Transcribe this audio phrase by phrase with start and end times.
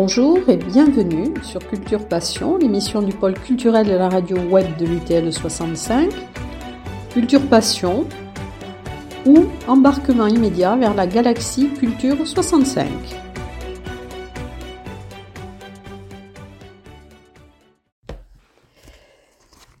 [0.00, 4.86] Bonjour et bienvenue sur Culture Passion, l'émission du pôle culturel de la radio web de
[4.86, 6.08] l'UTL 65.
[7.10, 8.06] Culture Passion
[9.26, 12.88] ou embarquement immédiat vers la galaxie Culture 65.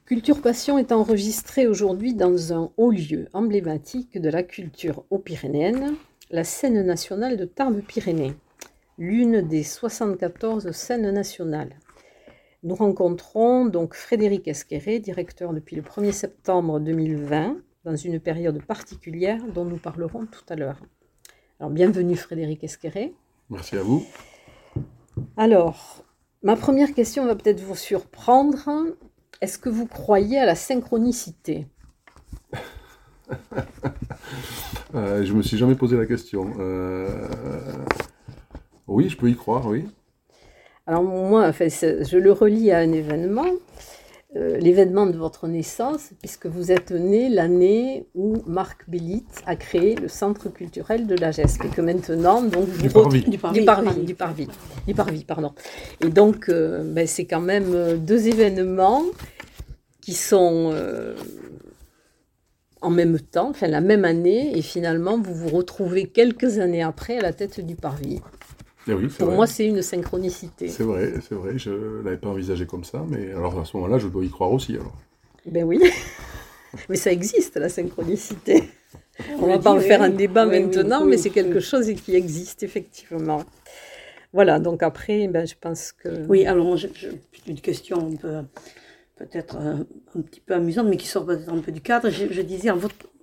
[0.04, 5.94] Culture Passion est enregistrée aujourd'hui dans un haut lieu emblématique de la culture haut-pyrénéenne,
[6.32, 8.34] la scène nationale de Tarbes-Pyrénées
[8.98, 11.78] l'une des 74 scènes nationales.
[12.64, 19.40] Nous rencontrons donc Frédéric Esqueré, directeur depuis le 1er septembre 2020, dans une période particulière
[19.54, 20.80] dont nous parlerons tout à l'heure.
[21.60, 23.14] Alors bienvenue Frédéric Esqueré.
[23.48, 24.04] Merci à vous.
[25.36, 26.04] Alors,
[26.42, 28.68] ma première question va peut-être vous surprendre.
[29.40, 31.66] Est-ce que vous croyez à la synchronicité?
[34.94, 36.50] Euh, Je me suis jamais posé la question.
[36.58, 37.28] Euh,
[38.88, 39.84] oui, je peux y croire, oui.
[40.86, 43.50] Alors moi, enfin, je le relis à un événement,
[44.36, 49.96] euh, l'événement de votre naissance, puisque vous êtes né l'année où Marc Bellit a créé
[49.96, 53.22] le centre culturel de la GESP, et que maintenant, donc, vous du, parvis.
[53.22, 53.66] Du, parvis, du,
[54.14, 54.48] parvis,
[54.86, 55.52] du, parvis, pardon.
[56.00, 59.02] Et donc, euh, ben, c'est quand même euh, deux événements
[60.00, 60.72] qui sont
[62.80, 67.18] en même temps, enfin la même année, et finalement, vous vous retrouvez quelques années après
[67.18, 68.20] à la tête du parvis.
[68.88, 70.68] Eh Pour moi, c'est une synchronicité.
[70.68, 71.58] C'est vrai, c'est vrai.
[71.58, 74.30] Je ne l'avais pas envisagé comme ça, mais alors à ce moment-là, je dois y
[74.30, 74.74] croire aussi.
[74.74, 74.94] Alors.
[75.46, 75.80] Ben oui,
[76.88, 78.64] mais ça existe, la synchronicité.
[79.40, 82.62] On ne va pas en faire un débat maintenant, mais c'est quelque chose qui existe
[82.62, 83.42] effectivement.
[84.32, 86.26] Voilà, donc après, ben, je pense que...
[86.28, 86.86] Oui, alors je,
[87.46, 88.10] une question
[89.16, 89.86] peut-être un,
[90.20, 92.10] petit peu amusante, mais qui sort peut-être un peu du cadre.
[92.10, 92.70] Je, disais,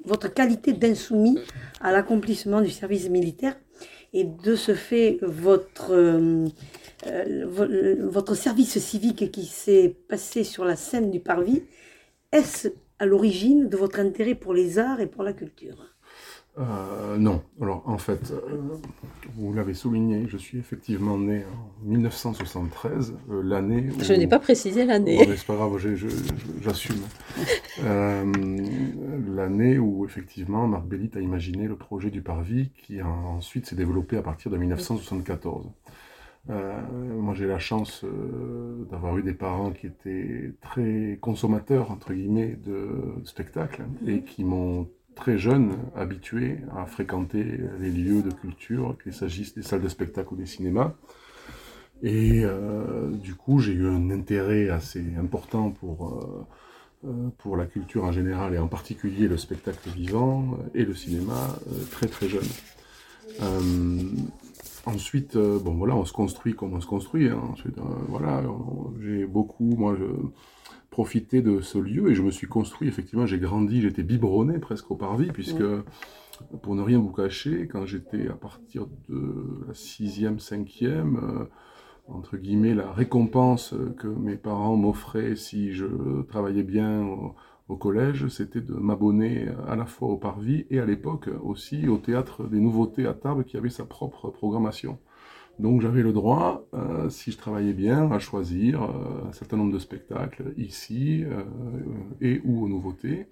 [0.05, 1.39] votre qualité d'insoumis
[1.79, 3.55] à l'accomplissement du service militaire,
[4.15, 6.47] et de ce fait, votre, euh,
[7.05, 11.63] euh, votre service civique qui s'est passé sur la scène du Parvis,
[12.31, 15.94] est-ce à l'origine de votre intérêt pour les arts et pour la culture?
[16.57, 17.43] Euh, non.
[17.61, 18.33] Alors, en fait,
[19.35, 25.17] vous l'avez souligné, je suis effectivement né en 1973, l'année Je n'ai pas précisé l'année.
[25.21, 25.77] Oh, c'est pas grave,
[26.61, 27.01] j'assume.
[29.35, 34.15] l'année où, effectivement, Marc Bellit a imaginé le projet du Parvis, qui ensuite s'est développé
[34.15, 35.65] à partir de 1974.
[36.47, 38.05] moi, j'ai la chance
[38.89, 44.87] d'avoir eu des parents qui étaient très consommateurs, entre guillemets, de spectacles, et qui m'ont
[45.15, 47.43] très jeune habitué à fréquenter
[47.79, 50.93] les lieux de culture, qu'il s'agisse des salles de spectacle ou des cinémas.
[52.03, 57.65] Et euh, du coup, j'ai eu un intérêt assez important pour, euh, euh, pour la
[57.65, 61.55] culture en général et en particulier le spectacle vivant et le cinéma
[61.91, 62.43] très très jeune.
[64.85, 67.29] ensuite, bon voilà, on se construit comme on se construit.
[67.29, 67.41] Hein.
[67.53, 67.77] Ensuite,
[68.09, 68.43] voilà,
[69.01, 69.95] j'ai beaucoup, moi,
[70.95, 74.89] profiter de ce lieu et je me suis construit, effectivement, j'ai grandi, j'étais biberonné presque
[74.91, 75.65] au parvis, puisque,
[76.61, 81.45] pour ne rien vous cacher, quand j'étais à partir de la sixième, cinquième, euh,
[82.07, 87.35] entre guillemets, la récompense que mes parents m'offraient si je travaillais bien au,
[87.67, 91.97] au collège, c'était de m'abonner à la fois au parvis et à l'époque aussi au
[91.97, 94.97] théâtre des nouveautés à Tarbes qui avait sa propre programmation.
[95.59, 99.71] Donc j'avais le droit, euh, si je travaillais bien, à choisir euh, un certain nombre
[99.71, 101.43] de spectacles ici euh,
[102.19, 103.27] et ou aux nouveautés.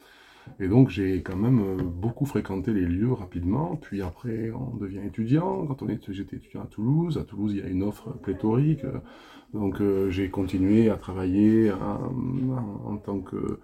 [0.59, 3.77] Et donc j'ai quand même beaucoup fréquenté les lieux rapidement.
[3.77, 5.65] Puis après, on devient étudiant.
[5.65, 7.17] Quand j'étais étudiant à Toulouse.
[7.17, 8.81] À Toulouse, il y a une offre pléthorique.
[9.53, 13.59] Donc j'ai continué à travailler en tant que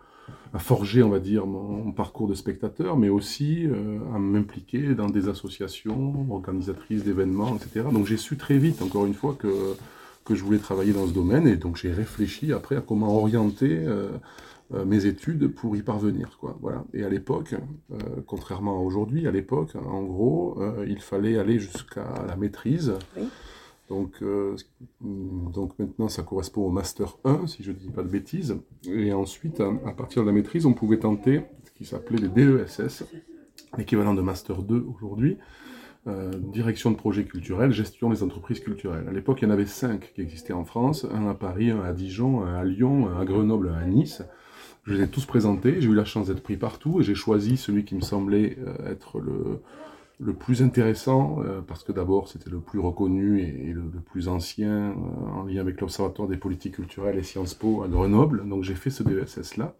[0.53, 5.07] à forger, on va dire, mon, parcours de spectateur, mais aussi euh, à m'impliquer dans
[5.07, 7.87] des associations organisatrices d'événements, etc.
[7.91, 9.75] Donc j'ai su très vite, encore une fois, que,
[10.31, 14.11] je voulais travailler dans ce domaine, et donc j'ai réfléchi après à comment orienter euh,
[14.75, 16.29] euh, mes études pour y parvenir.
[16.93, 17.55] Et à l'époque,
[18.27, 22.93] contrairement à aujourd'hui, à l'époque, en gros, il fallait aller jusqu'à la maîtrise.
[23.89, 24.55] Donc, euh,
[25.01, 28.57] donc maintenant, ça correspond au Master 1, si je ne dis pas de bêtises.
[28.85, 33.03] Et ensuite, à, partir de la maîtrise, on pouvait tenter ce qui s'appelait les DESS,
[33.77, 35.37] l'équivalent de Master 2 aujourd'hui.
[36.07, 39.05] Euh, direction de projets culturels, gestion des entreprises culturelles.
[39.09, 41.81] À l'époque, il y en avait cinq qui existaient en France, un à Paris, un
[41.81, 44.23] à Dijon, un à Lyon, un à Grenoble, un à Nice.
[44.85, 47.57] Je les ai tous présentés, j'ai eu la chance d'être pris partout et j'ai choisi
[47.57, 49.61] celui qui me semblait euh, être le,
[50.19, 54.91] le plus intéressant, euh, parce que d'abord c'était le plus reconnu et, le, plus ancien
[54.91, 54.93] euh,
[55.33, 58.47] en lien avec l'Observatoire des politiques culturelles et Sciences Po à Grenoble.
[58.47, 59.75] Donc j'ai fait ce DSS là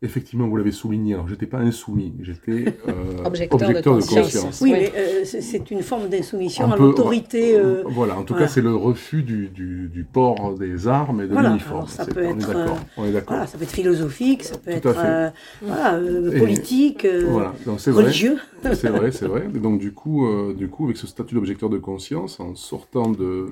[0.00, 1.14] Effectivement, vous l'avez souligné.
[1.14, 2.92] Alors, j'étais pas insoumis, j'étais euh,
[3.24, 4.22] Objecteur de objecteur de conscience.
[4.32, 4.60] conscience.
[4.60, 7.58] Oui, mais euh, c'est- une forme d'insoumission Un à l'autorité.
[7.58, 8.46] euh, Voilà, en tout voilà.
[8.46, 11.78] cas, c'est le refus du, du, du port des armes et de Voilà, l'uniforme.
[11.78, 12.66] alors ça peut on est être, euh,
[12.96, 13.28] On est d'accord.
[13.34, 15.30] voilà, ça peut être philosophique, ça peut Tout être euh,
[15.62, 18.36] voilà, euh, politique, euh, Voilà, c'est religieux.
[18.62, 19.48] C'est vrai, c'est vrai.
[19.52, 23.10] Et donc du coup, euh, du coup, avec ce statut d'objecteur de conscience, en sortant
[23.10, 23.48] de,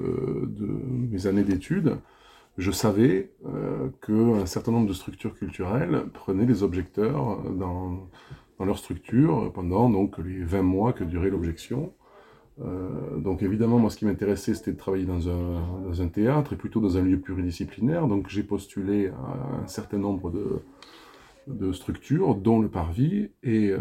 [0.47, 0.69] de
[1.11, 1.97] mes années d'études,
[2.59, 8.09] je savais euh, qu'un certain nombre de structures culturelles prenaient des objecteurs dans,
[8.59, 11.93] dans leur structure pendant donc les 20 mois que durait l'objection.
[12.65, 16.81] Euh, donc évidemment, moi, ce qui m'intéressait, c'était de travailler dans un, théâtre et plutôt
[16.81, 18.07] dans un lieu pluridisciplinaire.
[18.07, 23.79] Donc j'ai postulé à un certain nombre de, structures, dont le Parvis, et euh,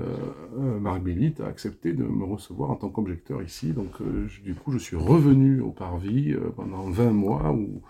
[0.60, 3.72] euh, Marc Bélit a accepté de me recevoir en tant qu'objecteur ici.
[3.72, 7.82] Donc, euh, je- du coup, je suis revenu au Parvis euh, pendant 20 mois où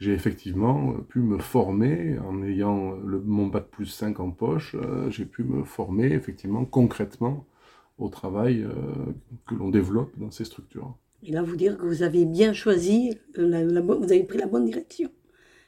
[0.00, 4.74] j'ai effectivement euh, pu me former en ayant le, mon bac plus 5 en poche.
[4.74, 7.46] euh, j'ai pu me former effectivement concrètement
[7.98, 8.72] au travail euh,
[9.46, 10.94] que l'on développe dans ces structures.
[11.22, 14.38] Et là, vous dire que vous avez bien choisi, la- la bonne- vous avez pris
[14.38, 15.10] la bonne direction.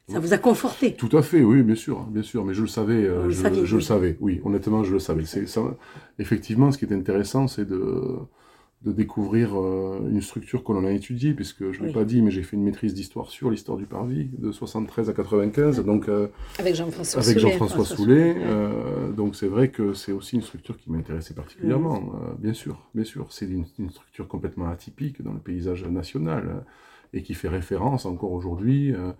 [0.08, 0.94] Ça vous a conforté.
[0.94, 3.64] Tout à fait, oui, bien sûr, bien sûr, mais je le savais, euh, je, saviez,
[3.64, 5.24] je le savais, oui, honnêtement, je le savais.
[5.24, 5.62] C'est ça,
[6.18, 8.18] effectivement, ce qui est intéressant, c'est de,
[8.84, 11.94] de découvrir euh, une structure que l'on a étudiée, puisque je ne l'ai Oui.
[11.94, 15.12] pas dit, mais j'ai fait une maîtrise d'histoire sur l'histoire du Parvis, de 73 à
[15.12, 17.52] 95, donc euh, Avec Jean-François avec Soulet.
[17.52, 18.34] Jean-François François Soulet.
[18.38, 22.76] Euh, donc c'est vrai que c'est aussi une structure qui m'intéressait particulièrement, euh, bien sûr,
[22.94, 23.26] bien sûr.
[23.30, 26.60] C'est une, une structure complètement atypique dans le paysage national euh,
[27.12, 29.12] et qui fait référence encore aujourd'hui, euh,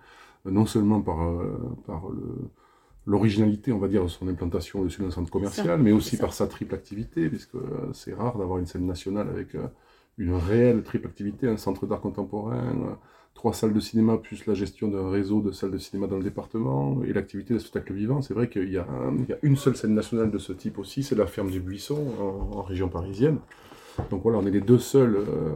[0.45, 2.51] non seulement par, euh, par le-
[3.07, 6.47] l'originalité, on va dire, de son implantation au-dessus d'un centre commercial, mais aussi par sa
[6.47, 9.67] triple activité, puisque euh, c'est rare d'avoir une scène nationale avec euh,
[10.19, 12.95] une réelle triple activité, un centre d'art contemporain, euh,
[13.35, 16.23] trois salles de cinéma, plus la gestion d'un réseau de salles de cinéma dans le
[16.23, 18.23] département, et l'activité de spectacle vivant.
[18.23, 18.87] C'est vrai qu'il y, a
[19.29, 22.59] y une seule scène nationale de ce type aussi, c'est la ferme du Buisson, en,
[22.59, 23.39] en région parisienne.
[24.11, 25.53] Donc voilà, on est les deux seules euh,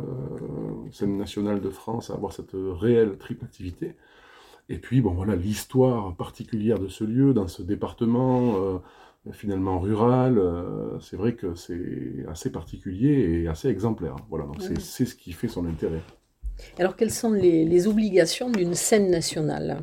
[0.93, 3.95] scènes nationales de France à avoir cette réelle triple activité.
[4.69, 8.79] Et puis, bon voilà, l'histoire particulière de ce lieu, dans ce département, euh,
[9.33, 14.17] finalement rural, euh, c'est vrai que c'est assez particulier et assez exemplaire.
[14.29, 14.81] Voilà, donc c'est Mhm.
[14.81, 16.05] c'est ce qui fait son intérêt.
[16.79, 19.83] Alors, quelles sont les, les obligations d'une scène nationale?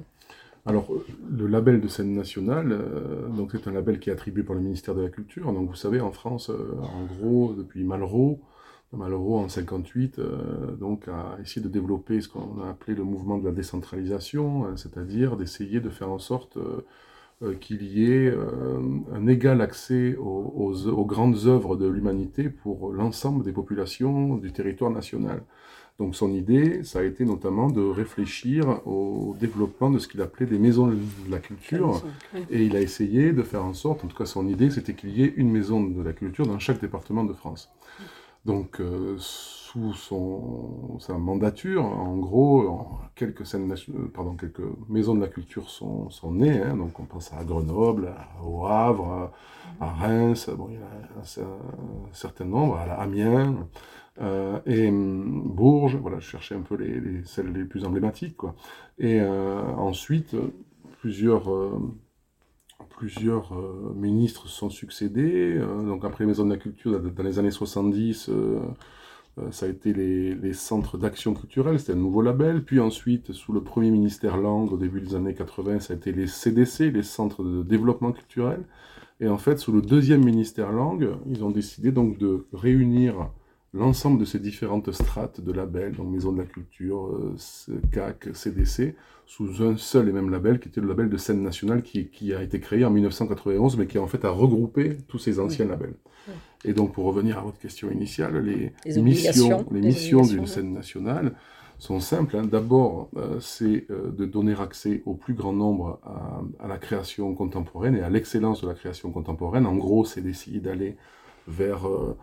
[0.66, 4.44] Alors, euh, le label de scène nationale, euh, donc c'est un label qui est attribué
[4.44, 5.52] par le ministère de la Culture.
[5.52, 8.40] Donc, vous savez, en France, en gros, depuis Malraux,
[8.94, 13.38] Malraux en 58, euh, donc a essayé de développer ce qu'on a appelé le mouvement
[13.38, 16.82] de la décentralisation, euh, c'est-à-dire d'essayer de faire en sorte euh,
[17.44, 18.80] euh, qu'il y ait euh,
[19.14, 24.52] un égal accès aux, aux- aux grandes œuvres de l'humanité pour l'ensemble des populations du
[24.52, 25.44] territoire national.
[26.00, 30.48] Donc son idée, ça a été notamment de réfléchir au développement de ce qu'il appelait
[30.48, 30.98] des maisons de
[31.30, 32.02] la culture.
[32.50, 35.12] Et il a essayé de faire en sorte, en tout cas son idée, c'était qu'il
[35.18, 37.70] y ait une maison de la culture dans chaque département de France.
[38.46, 44.62] Donc euh, sous son, sa mandature, en gros, en quelques, scènes nation- euh, pardon, quelques
[44.90, 46.62] maisons de la culture sont, sont nées.
[46.62, 46.76] hein.
[46.76, 49.32] donc on pense à Grenoble, à- au Havre,
[49.80, 51.46] à, à Reims, bon, il y en a un,
[52.10, 53.68] un certain nombre, à Amiens.
[54.22, 58.38] Euh, et hum, Bourges, voilà, je cherchais un peu les, les- celles les plus emblématiques,
[58.38, 58.56] quoi.
[59.00, 60.36] Et euh, ensuite,
[61.02, 61.50] plusieurs,
[62.96, 65.56] plusieurs euh, ministres sont succédés.
[65.58, 68.60] euh, donc après les maisons de la culture, dans les années 70, euh,
[69.40, 72.64] euh, ça a été les, centres d'action culturelle, c'était un nouveau label.
[72.64, 76.12] Puis ensuite, sous le premier ministère Langue, au début des années 80, ça a été
[76.12, 78.64] les CDC, les centres de développement culturel.
[79.20, 83.30] Et en fait, sous le deuxième ministère Langue, ils ont décidé donc de réunir
[83.74, 87.36] l'ensemble de ces différentes strates de labels, donc Maison de la Culture, euh,
[87.92, 91.82] CAC, CDC, sous un seul et même label, qui était le label de scène nationale,
[91.82, 95.40] qui, qui a été créé en 1991, mais qui en fait a regroupé tous ces
[95.40, 95.96] anciens labels.
[96.28, 96.34] Oui.
[96.66, 100.48] Et donc, pour revenir à votre question initiale, les, missions, les les missions d'une oui.
[100.48, 101.34] scène nationale
[101.80, 102.38] sont simples.
[102.38, 102.46] hein.
[102.46, 107.34] D'abord, euh, c'est euh, de donner accès au plus grand nombre à, à la création
[107.34, 109.66] contemporaine et à l'excellence de la création contemporaine.
[109.66, 110.96] En gros, c'est d'essayer d'aller
[111.48, 112.14] vers euh, euh,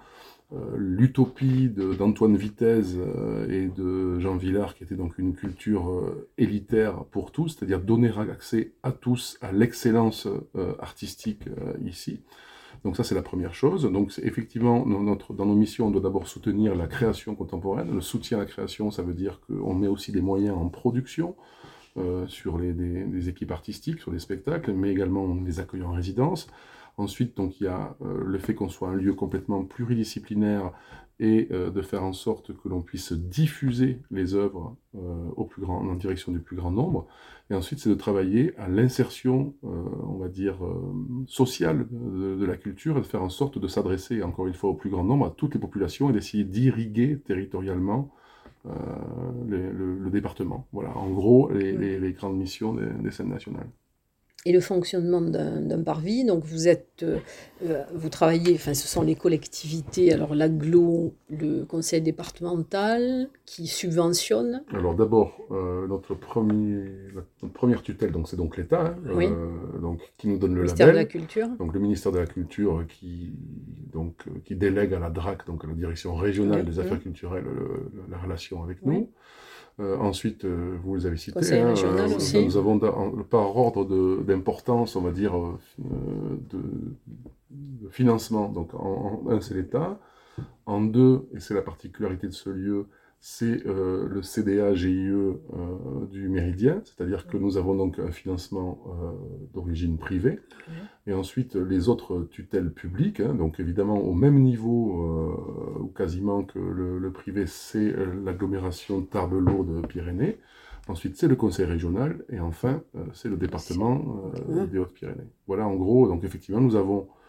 [0.77, 6.29] l'utopie de- d'Antoine Vitesse euh, et de Jean Villard, qui était donc une culture euh,
[6.39, 10.27] élitaire pour tous, c'est-à-dire donner accès à tous à l'excellence
[10.57, 12.21] euh, artistique euh, ici.
[12.85, 13.85] Donc ça, c'est la première chose.
[13.93, 17.95] Donc effectivement, dans, notre, dans nos missions, on doit d'abord soutenir la création contemporaine.
[17.95, 21.37] Le soutien à la création, ça veut dire qu'on met aussi des moyens en production
[21.97, 25.93] euh, sur les, des équipes artistiques, sur les spectacles, mais également on les accueille en
[25.93, 26.49] résidence.
[27.01, 30.71] Ensuite, donc, il y a euh, le fait qu'on soit un lieu complètement pluridisciplinaire
[31.19, 35.63] et euh, de faire en sorte que l'on puisse diffuser les œuvres euh, au plus
[35.63, 37.07] grand, en direction du plus grand nombre.
[37.49, 40.59] Et ensuite, c'est de travailler à l'insertion, on va dire,
[41.27, 44.75] sociale de, la culture et de faire en sorte de s'adresser, encore une fois, au
[44.75, 48.15] plus grand nombre, à toutes les populations et d'essayer d'irriguer territorialement
[49.49, 50.69] le, département.
[50.73, 53.71] Voilà, en gros, les, grandes missions des scènes nationales
[54.47, 56.25] et le fonctionnement d'un parvis.
[56.25, 57.19] Donc vous êtes, euh,
[57.65, 64.63] euh, vous travaillez, enfin ce sont les collectivités, alors l'aglo, le conseil départemental qui subventionne.
[64.73, 69.33] Alors d'abord euh, notre premier, notre première tutelle, donc c'est donc l'État, hein,
[69.81, 71.03] donc qui nous donne le, ministère label.
[71.03, 71.49] de la Culture.
[71.59, 73.35] Donc le ministère de la Culture qui
[73.93, 77.45] donc qui délègue à la DRAC, donc à la direction régionale des affaires culturelles,
[78.09, 79.11] la relation avec nous.
[79.81, 81.39] Euh, ensuite, euh, vous les avez cités.
[81.59, 82.45] Hein, euh, aussi.
[82.45, 83.85] Nous avons par ordre
[84.23, 85.33] d'importance, on va dire,
[85.79, 86.61] de,
[87.91, 88.49] financement.
[88.49, 89.99] Donc, en un, c'est l'État.
[90.67, 92.87] En deux, et c'est la particularité de ce lieu,
[93.21, 95.11] c'est le CDA GIE
[96.11, 99.13] du Méridien, c'est-à-dire que nous avons donc un financement euh,
[99.55, 100.41] d'origine privée,
[101.07, 106.59] et ensuite les autres tutelles publiques, hein, donc évidemment au même niveau ou quasiment que
[106.59, 110.39] le, privé, c'est l'agglomération Tarbes-Lourdes de Pyrénées,
[110.89, 114.33] ensuite c'est le conseil régional, et enfin c'est le département
[114.71, 115.31] des Hautes-Pyrénées.
[115.47, 117.20] Voilà en gros, donc effectivement nous avons euh,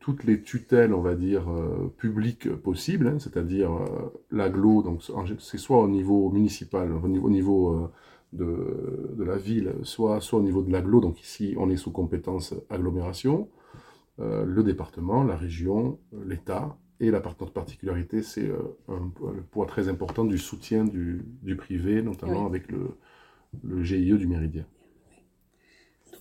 [0.00, 5.02] toutes les tutelles, on va dire, euh, publiques possibles, hein, c'est-à-dire euh, l'aglo, donc
[5.38, 7.90] c'est soit au niveau municipal, au niveau, au niveau
[8.32, 11.92] de, de, la ville, soit, soit au niveau de l'aglo, donc ici on est sous
[11.92, 13.48] compétence agglomération,
[14.18, 18.48] le département, la région, l'État, et la particularité, c'est
[18.88, 22.96] le poids très important du soutien du, du privé, notamment avec le,
[23.64, 24.66] le GIE du Méridien.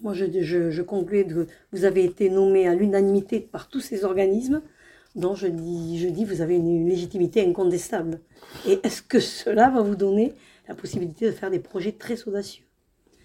[0.03, 0.25] Moi, je,
[0.69, 4.61] je, concluais que vous avez été nommé à l'unanimité par tous ces organismes,
[5.15, 8.19] dont je dis, je dis vous avez une, légitimité incontestable.
[8.67, 10.33] Et est-ce que cela va vous donner
[10.67, 12.65] la possibilité de faire des projets très audacieux?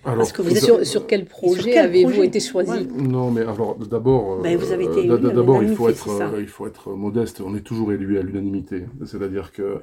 [0.05, 2.87] Alors, Parce que vous sur, sur, quel projet avez-vous été choisi?
[2.87, 7.43] Non, mais alors d'abord, ben, euh, d'abord il faut être, euh, il faut être modeste.
[7.45, 8.85] On est toujours élu à l'unanimité.
[9.05, 9.81] C'est-à-dire que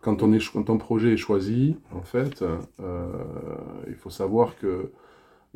[0.00, 2.42] quand on est, quand un projet est choisi, en fait,
[2.80, 3.12] euh,
[3.88, 4.90] il faut savoir que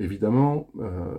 [0.02, 1.14] Évidemment, euh,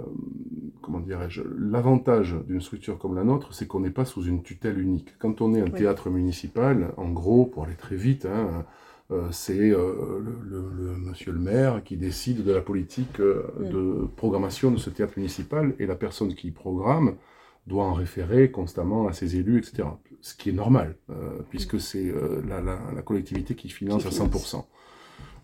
[0.82, 4.78] comment dirais-je, l'avantage d'une structure comme la nôtre, c'est qu'on n'est pas sous une tutelle
[4.78, 5.18] unique.
[5.20, 8.66] Quand on est un théâtre municipal, en gros, pour aller très vite, hein,
[9.12, 13.70] euh, c'est euh, le, monsieur le maire qui décide de la politique mm.
[13.70, 17.16] de programmation de ce théâtre municipal et la personne qui programme
[17.66, 19.88] doit en référer constamment à ses élus, etc.
[20.20, 20.98] Ce qui est normal,
[21.50, 21.80] puisque mm.
[21.80, 22.14] c'est
[22.46, 24.66] la, collectivité qui finance à 100%.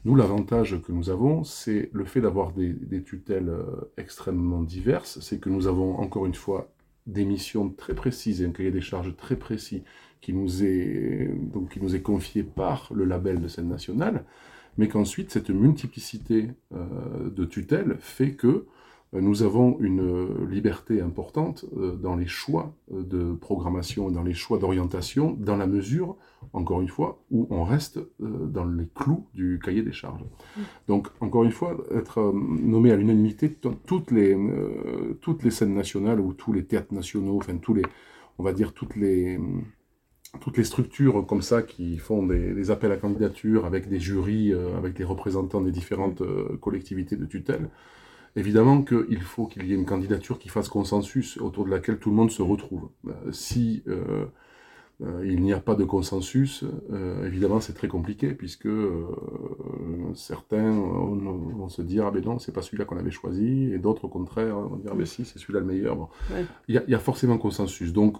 [0.05, 5.39] Nous, l'avantage que nous avons, c'est le fait d'avoir des, tutelles euh, extrêmement diverses, c'est
[5.39, 6.71] que nous avons encore une fois
[7.05, 9.83] des missions très précises et un cahier des charges très précis
[10.21, 14.25] qui nous est, donc, qui nous est confié par le label de scène nationale,
[14.77, 18.67] mais qu'ensuite cette multiplicité euh, de tutelles fait que
[19.13, 24.59] nous avons une euh, liberté importante euh, dans les choix de programmation, dans les choix
[24.59, 26.15] d'orientation, dans la mesure,
[26.53, 30.21] encore une fois, où on reste dans les clous du cahier des charges.
[30.21, 30.61] Mm.
[30.87, 34.37] Donc, encore une fois, être nommé à l'unanimité, toutes les,
[35.21, 37.83] toutes les scènes nationales ou tous les théâtres nationaux, enfin, tous les,
[38.37, 39.39] on va dire, toutes les
[40.41, 44.93] toutes les structures comme ça qui font des, appels à candidature avec des jurys, avec
[44.93, 46.21] des représentants des différentes
[46.59, 47.69] collectivités de tutelle,
[48.35, 52.09] Évidemment qu'il faut qu'il y ait une candidature qui fasse consensus, autour de laquelle tout
[52.09, 52.89] le monde se retrouve.
[53.07, 54.25] Euh, si euh,
[55.01, 56.65] euh, il n'y a pas de consensus,
[57.25, 58.67] évidemment c'est très compliqué, puisque
[60.13, 64.05] certains vont, se dire ah ben non, c'est pas celui-là qu'on avait choisi, et d'autres
[64.05, 66.09] au contraire vont dire ah ben si, c'est celui-là le meilleur.
[66.67, 67.93] Il, y y a forcément consensus.
[67.93, 68.17] Donc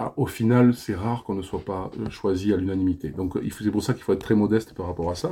[0.00, 3.08] ah, au final, c'est rare qu'on ne soit pas euh, choisi à l'unanimité.
[3.08, 5.30] Donc c'est pour ça qu'il faut être très modeste par rapport à ça.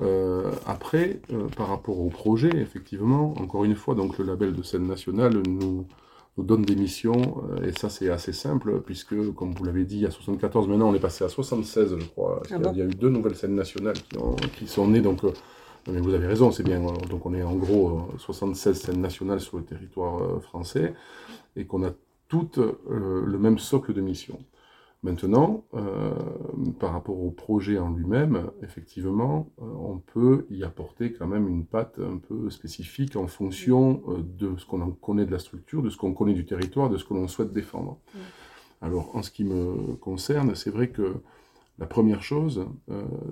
[0.00, 4.62] Euh, après, euh, par rapport au projet, effectivement, encore une fois, donc le label de
[4.62, 5.86] scène nationale nous,
[6.38, 10.02] nous donne des missions, et ça c'est assez simple, puisque, comme vous l'avez dit, il
[10.02, 12.42] y a 74, maintenant on est passé à 76, je crois.
[12.50, 14.16] Ah il y a eu deux nouvelles scènes nationales qui,
[14.56, 15.20] qui sont nées, donc...
[15.86, 16.80] mais vous avez raison, c'est bien.
[17.10, 20.94] Donc on est en gros 76 scènes nationales sur le territoire français
[21.56, 21.90] et qu'on a
[22.32, 24.38] tout euh, le même socle de mission.
[25.02, 26.14] Maintenant, euh,
[26.80, 31.66] par rapport au projet en lui-même, effectivement, euh, on peut y apporter quand même une
[31.66, 34.02] patte un peu spécifique en fonction
[34.38, 37.04] de ce qu'on connaît de la structure, de ce qu'on connaît du territoire, de ce
[37.04, 37.98] que l'on souhaite défendre.
[38.80, 41.16] Alors, en ce qui me concerne, c'est vrai que
[41.78, 42.66] la première chose,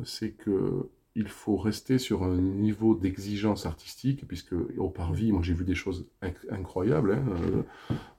[0.04, 5.55] c'est que il faut rester sur un niveau d'exigence artistique, puisque au Parvis, moi j'ai
[5.55, 6.07] vu des choses
[6.50, 7.62] incroyables, hein, euh,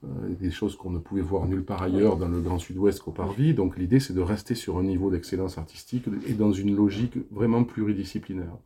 [0.04, 3.12] euh, des choses qu'on ne pouvait voir nulle part ailleurs dans le Grand Sud-Ouest qu'au
[3.12, 3.54] Parvis.
[3.54, 7.64] Donc l'idée c'est de rester sur un niveau d'excellence artistique et dans une logique vraiment
[7.64, 8.58] pluridisciplinaire.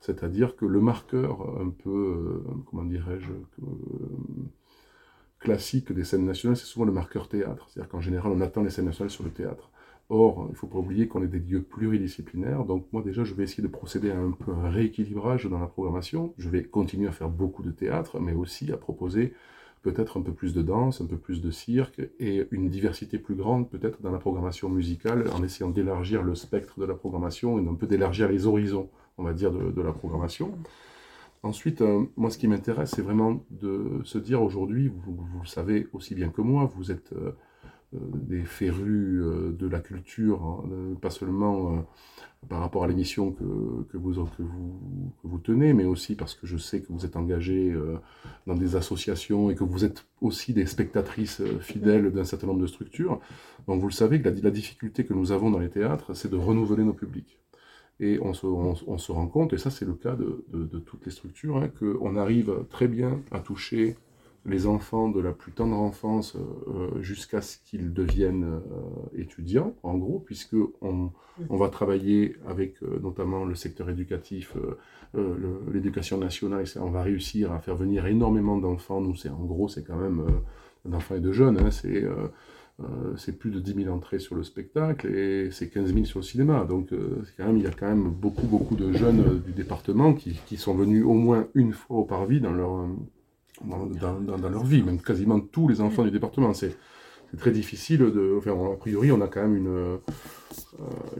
[0.00, 3.32] C'est-à-dire que le marqueur un peu, euh, comment dirais-je,
[5.38, 7.68] classique des scènes nationales, c'est souvent le marqueur théâtre.
[7.68, 9.71] C'est-à-dire qu'en général, on attend les scènes nationales sur le théâtre.
[10.14, 12.66] Or, il ne faut pas oublier qu'on est des lieux pluridisciplinaires.
[12.66, 15.66] Donc moi déjà, je vais essayer de procéder à un peu un rééquilibrage dans la
[15.66, 16.34] programmation.
[16.36, 19.32] Je vais continuer à faire beaucoup de théâtre, mais aussi à proposer
[19.80, 23.34] peut-être un peu plus de danse, un peu plus de cirque et une diversité plus
[23.34, 27.66] grande peut-être dans la programmation musicale en essayant d'élargir le spectre de la programmation et
[27.66, 30.58] un peu d'élargir les horizons, on va dire, de, la programmation.
[31.42, 35.88] Ensuite, euh, moi, ce qui m'intéresse, c'est vraiment de se dire aujourd'hui, vous, le savez
[35.94, 37.32] aussi bien que moi, vous êtes euh,
[37.92, 41.84] des férus euh, de la culture, hein, euh, pas seulement
[42.48, 43.44] par rapport à l'émission que,
[43.90, 47.04] que, vous, que, vous, que vous tenez, mais aussi parce que je sais que vous
[47.04, 47.72] êtes engagé
[48.48, 52.66] dans des associations et que vous êtes aussi des spectatrices fidèles d'un certain nombre de
[52.66, 53.20] structures.
[53.68, 56.30] Donc vous le savez que la, la difficulté que nous avons dans les théâtres, c'est
[56.30, 57.38] de renouveler nos publics.
[58.00, 61.06] Et on se, on, se, rend compte, et ça c'est le cas de, de, toutes
[61.06, 63.94] les structures, hein, qu'on arrive très bien à toucher
[64.44, 69.96] les enfants de la plus tendre enfance euh, jusqu'à ce qu'ils deviennent euh, étudiants, en
[69.96, 71.10] gros, puisque on,
[71.48, 74.56] on va travailler avec euh, notamment le secteur éducatif,
[75.70, 79.02] l'éducation nationale, et on va réussir à faire venir énormément d'enfants.
[79.02, 80.24] Nous, c'est en gros, c'est quand même
[80.86, 82.04] d'enfants et de jeunes, hein, c'est
[83.16, 86.24] c'est plus de 10 000 entrées sur le spectacle et c'est 15 000 sur le
[86.24, 86.64] cinéma.
[86.64, 86.88] Donc
[87.36, 90.56] quand même, il y a quand même beaucoup, beaucoup de jeunes du département qui, qui,
[90.56, 92.88] sont venus au moins une fois au parvis dans leur
[93.64, 96.52] dans, leur vie, même quasiment tous les enfants du département.
[96.54, 96.76] C'est
[97.38, 98.34] très difficile de.
[98.38, 99.98] Enfin, a priori, on a quand même une, euh,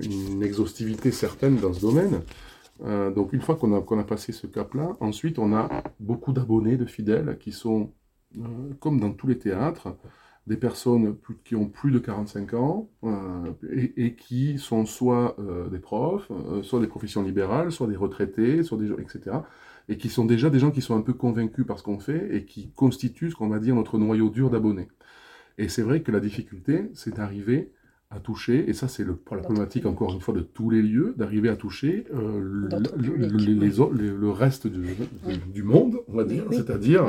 [0.03, 2.23] une exhaustivité certaine dans ce domaine.
[2.85, 5.69] Euh, donc, une fois qu'on a, qu'on a passé ce cap-là, ensuite, on a
[6.01, 7.93] beaucoup d'abonnés, de fidèles, qui sont,
[8.37, 8.43] euh,
[8.81, 9.97] comme dans tous les théâtres,
[10.49, 12.91] des personnes qui ont plus de 45 ans
[13.73, 15.37] et, et, qui sont soit
[15.71, 16.33] des profs,
[16.63, 19.37] soit des professions libérales, soit des retraités, soit des, etc
[19.89, 22.35] et qui sont déjà des gens qui sont un peu convaincus par ce qu'on fait
[22.35, 24.89] et qui constituent ce qu'on va dire notre noyau dur d'abonnés.
[25.59, 27.73] Et c'est vrai que la difficulté, c'est d'arriver
[28.15, 31.15] à toucher, et ça c'est le, la problématique encore une fois de tous les lieux,
[31.17, 32.69] d'arriver à toucher euh, le,
[33.97, 34.95] le, reste du,
[35.53, 37.07] du, monde, on va dire, c'est-à-dire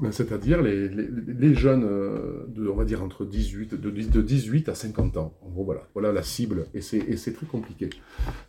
[0.00, 4.22] ben, c'est-à-dire les, les, les, jeunes, euh, de, on va dire entre 18, de, de
[4.22, 5.34] 18 à 50 ans.
[5.42, 7.90] En gros, voilà, voilà la cible, et c'est très compliqué.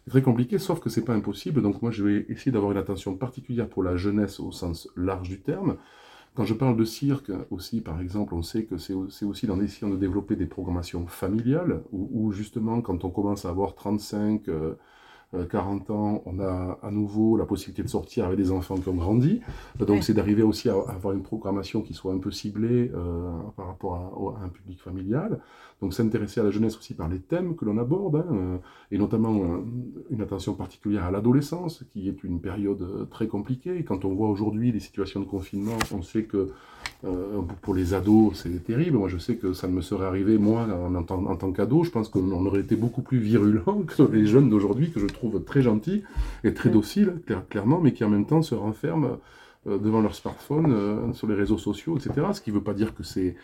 [0.10, 3.16] Très compliqué, sauf que c'est pas impossible, donc moi je vais essayer d'avoir une attention
[3.16, 5.78] particulière pour la jeunesse au sens large du terme,
[6.36, 9.92] quand je parle de cirque aussi, par exemple, on sait que c'est aussi dans essayant
[9.92, 14.44] de développer des programmations familiales, où, justement, quand on commence à avoir 35,
[15.50, 18.90] 40 euh, ans, on a à nouveau la possibilité de sortir avec des enfants qui
[18.90, 19.42] ont grandi.
[19.78, 23.68] Donc c'est d'arriver aussi à, avoir une programmation qui soit un peu ciblée euh, par
[23.68, 25.40] rapport à, un public familial.
[25.82, 28.58] Donc s'intéresser à la jeunesse aussi par les thèmes que l'on aborde, hein, euh,
[28.92, 29.64] et notamment
[30.10, 33.78] une attention particulière à l'adolescence, qui est une période très compliquée.
[33.78, 36.50] Et quand on voit aujourd'hui les situations de confinement, on sait que
[37.62, 38.98] pour les ados, c'est terrible.
[38.98, 41.84] Moi, je sais que ça ne me serait arrivé, moi, en, en, en tant qu'ado,
[41.84, 45.44] je pense qu'on aurait été beaucoup plus virulent que les jeunes d'aujourd'hui, que je trouve
[45.44, 46.04] très gentils
[46.44, 49.20] et très dociles, clairement, mais qui en même temps se renferment
[49.68, 52.28] euh, devant leur smartphone, euh, sur les réseaux sociaux, etc.
[52.32, 53.36] Ce qui ne veut pas dire que c'est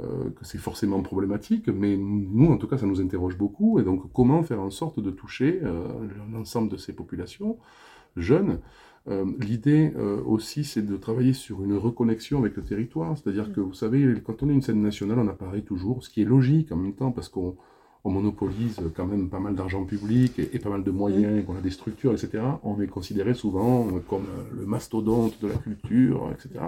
[0.00, 3.78] euh, que c'est forcément problématique, mais nous, en tout cas, ça nous interroge beaucoup.
[3.78, 5.60] Et donc, comment faire en sorte de toucher
[6.32, 7.58] l'ensemble de ces populations
[8.16, 8.60] jeunes?
[9.38, 9.92] L'idée
[10.26, 13.16] aussi, c'est de travailler sur une reconnexion avec le territoire.
[13.16, 16.22] C'est-à-dire que, vous savez, quand on est une scène nationale, on apparaît toujours, ce qui
[16.22, 17.54] est logique en même temps, parce qu'on
[18.04, 21.60] on monopolise quand même pas mal d'argent public et, pas mal de moyens, qu'on a
[21.60, 26.64] des structures, etc., on est considéré souvent comme euh, le mastodonte de la culture, etc.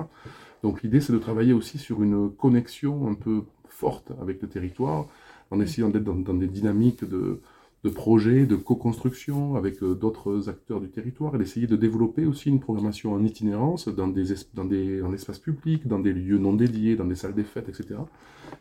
[0.67, 5.07] Donc l'idée, c'est de travailler aussi sur une connexion un peu forte avec le territoire,
[5.53, 7.41] en essayant d'être dans, des dynamiques de,
[7.85, 12.49] de projets, de co-construction avec euh, d'autres acteurs du territoire et d'essayer de développer aussi
[12.49, 16.55] une programmation en itinérance dans des, dans des en espace public, dans des lieux non
[16.55, 18.01] dédiés, dans des salles des fêtes, etc.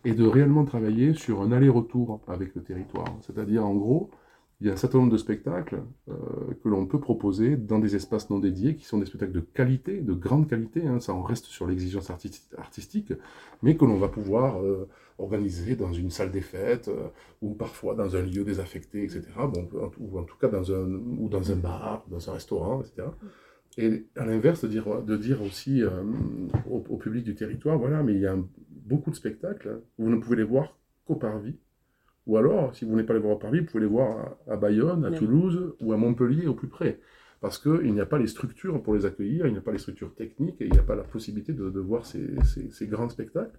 [0.03, 3.11] Et de réellement travailler sur un aller-retour avec le territoire.
[3.21, 4.11] C'est-à-dire, en gros,
[4.61, 6.13] il y a un certain nombre de spectacles euh,
[6.63, 9.99] que l'on peut proposer dans des espaces non dédiés, qui sont des spectacles de qualité,
[9.99, 13.13] de grande qualité, hein, ça en reste sur l'exigence artistique,
[13.61, 14.87] mais que l'on va pouvoir euh,
[15.17, 17.07] organiser dans une salle des fêtes, euh,
[17.41, 19.67] ou parfois dans un lieu désaffecté, etc., bon,
[19.99, 20.89] ou en tout cas dans un,
[21.19, 23.09] ou dans un bar, dans un restaurant, etc.
[23.77, 28.25] Et à l'inverse, de dire, aussi au, au, public du territoire, voilà, mais il y
[28.25, 28.37] a
[28.69, 31.57] beaucoup de spectacles, vous ne pouvez les voir qu'au parvis,
[32.27, 34.57] Ou alors, si vous voulez pas les voir à Paris, vous pouvez les voir à,
[34.57, 36.99] Bayonne, à Toulouse ou à Montpellier au plus près.
[37.41, 39.77] Parce qu'il n'y a pas les structures pour les accueillir, il n'y a pas les
[39.77, 43.57] structures techniques et il n'y a pas la possibilité de, voir ces, grands spectacles.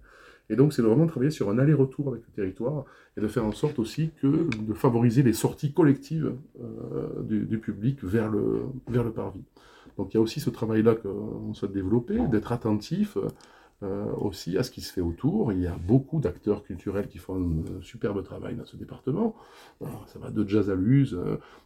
[0.49, 3.45] Et donc, c'est vraiment de travailler sur un aller-retour avec le territoire et de faire
[3.45, 9.03] en sorte aussi que de favoriser les sorties collectives euh, du, public vers le, vers
[9.03, 9.43] le parvis.
[9.97, 13.17] Donc, il y a aussi ce travail-là qu'on souhaite développer, d'être attentif
[13.83, 15.51] euh, aussi à ce qui se fait autour.
[15.51, 19.35] Il y a beaucoup d'acteurs culturels qui font un superbe travail dans ce département.
[19.81, 21.15] ça va de Jazz à Luz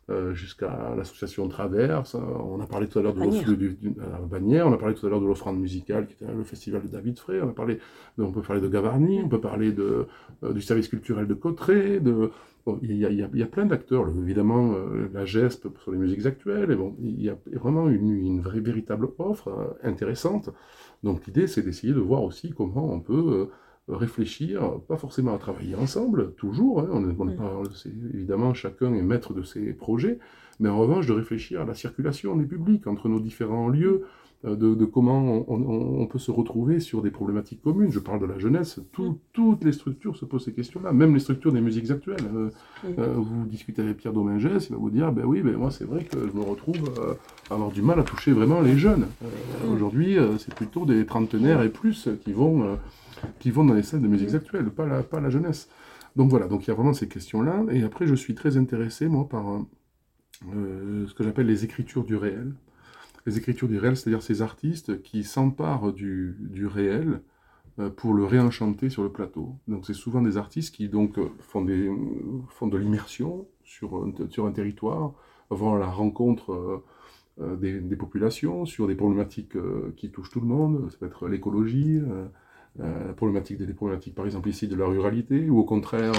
[0.09, 2.15] euh, jusqu'à l'association Traverse.
[2.15, 5.21] On a parlé tout à l'heure de, la Bannière, on a parlé tout à l'heure
[5.21, 7.39] de l'offrande musicale qui était le festival de David Frey.
[7.41, 7.79] On, a parlé
[8.17, 10.07] on peut parler de Gavarnie, on peut parler de,
[10.43, 12.31] euh, du service culturel de Cotteret, de,
[12.81, 14.75] il, y a, il, y a, plein d'acteurs, évidemment
[15.13, 18.59] la GESP sur les musiques actuelles, et bon, il y a vraiment une, une vraie,
[18.59, 20.49] véritable offre intéressante.
[21.03, 23.49] Donc l'idée, c'est d'essayer de voir aussi comment on peut
[23.89, 27.65] euh, réfléchir, pas forcément à travailler ensemble, toujours, hein, on, mm.
[28.13, 30.19] évidemment chacun est maître de ses projets,
[30.59, 34.03] mais en revanche de réfléchir à la circulation des publics entre nos différents lieux,
[34.43, 37.91] euh, de, comment on, peut se retrouver sur des problématiques communes.
[37.91, 39.13] Je parle de la jeunesse, mm.
[39.33, 42.25] toutes les structures se posent ces questions-là, même les structures des musiques actuelles.
[42.33, 42.49] Euh,
[42.83, 42.87] mm.
[42.97, 45.83] euh, vous discutez avec Pierre Domingès, il va vous dire, ben oui, ben moi c'est
[45.83, 46.91] vrai que je me retrouve
[47.51, 49.05] à avoir du mal à toucher vraiment les jeunes.
[49.21, 49.73] Mm.
[49.73, 52.79] Aujourd'hui, c'est plutôt des trentenaires et plus qui vont,
[53.39, 55.69] qui vont dans les scènes de musiques actuelles, pas la, pas la jeunesse.
[56.15, 57.63] Donc voilà, donc il y a vraiment ces questions-là.
[57.69, 59.61] Et après, je suis très intéressé, moi, par
[60.41, 62.53] ce que j'appelle les écritures du réel
[63.25, 67.21] les écritures du réel, c'est-à-dire ces artistes qui s'emparent du, réel
[67.79, 69.55] euh, pour le réenchanter sur le plateau.
[69.67, 71.91] Donc c'est souvent des artistes qui donc euh, font, des,
[72.49, 75.13] font de l'immersion sur, sur un territoire,
[75.49, 76.83] vont à la rencontre
[77.39, 79.55] euh, des, populations, sur des problématiques
[79.95, 82.01] qui touchent tout le monde, ça peut être l'écologie,
[82.77, 86.13] la problématique des, problématiques par exemple ici de la ruralité, ou au contraire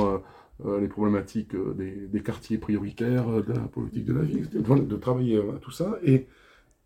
[0.64, 5.70] les problématiques des, quartiers prioritaires, de la politique de la ville, de, de travailler tout
[5.70, 5.98] ça.
[6.02, 6.26] Et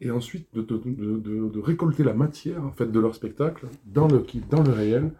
[0.01, 4.63] et ensuite de, de, récolter la matière en fait, de leur spectacle dans le, dans
[4.63, 5.11] le réel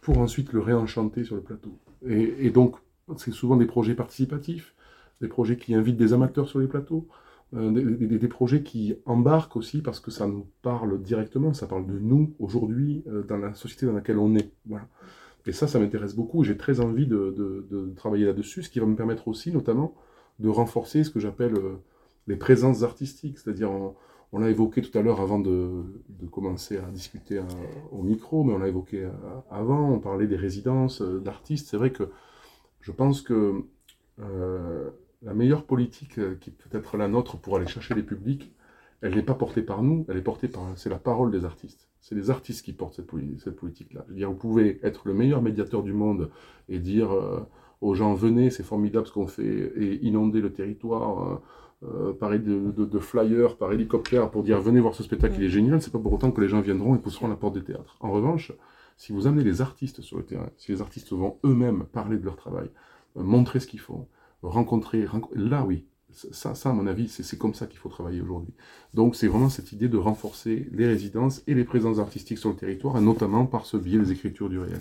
[0.00, 1.78] pour ensuite le réenchanter sur le plateau.
[2.06, 2.76] Et, donc,
[3.16, 4.74] c'est souvent des projets participatifs,
[5.20, 7.08] des projets qui invitent des amateurs sur les plateaux,
[7.54, 11.86] euh, des, des, projets qui embarquent aussi parce que ça nous parle directement, ça parle
[11.86, 14.50] de nous aujourd'hui euh, dans la société dans laquelle on est.
[14.66, 14.86] Voilà.
[15.46, 16.42] Et ça, ça m'intéresse beaucoup.
[16.42, 19.94] J'ai très envie de, travailler là-dessus, ce qui va me permettre aussi, notamment,
[20.40, 21.76] de renforcer ce que j'appelle euh,
[22.26, 23.70] les présences artistiques, c'est-à-dire
[24.36, 25.82] on l'a évoqué tout à l'heure avant de,
[26.30, 27.40] commencer à discuter
[27.90, 29.10] au micro, mais on l'a évoqué euh,
[29.50, 31.68] avant, on parlait des résidences euh, d'artistes.
[31.70, 32.10] C'est vrai que
[32.82, 33.62] je pense que
[34.20, 34.90] euh,
[35.22, 38.52] la meilleure politique qui peut être la nôtre pour aller chercher les publics,
[39.00, 41.88] elle n'est pas portée par nous, elle est portée par, c'est la parole des artistes.
[42.02, 44.04] C'est les artistes qui portent cette, politique-là.
[44.06, 46.30] Je veux dire, vous pouvez être le meilleur médiateur du monde
[46.68, 47.10] et dire
[47.80, 51.36] aux gens, venez, c'est formidable ce qu'on fait, et inonder le territoire euh,
[52.18, 55.92] pareil de, flyers par hélicoptère pour dire venez voir ce spectacle, il est génial, c'est
[55.92, 57.96] pas pour autant que les gens viendront et pousseront à la porte des théâtres.
[58.00, 58.52] En revanche,
[58.96, 62.24] si vous amenez les artistes sur le terrain, si les artistes vont eux-mêmes parler de
[62.24, 62.70] leur travail,
[63.16, 64.08] euh, montrer ce qu'ils font,
[64.42, 68.54] rencontrer, là oui, ça, ça à mon avis, c'est comme ça qu'il faut travailler aujourd'hui.
[68.94, 72.56] Donc c'est vraiment cette idée de renforcer les résidences et les présences artistiques sur le
[72.56, 74.80] territoire, et notamment par ce biais des écritures du réel.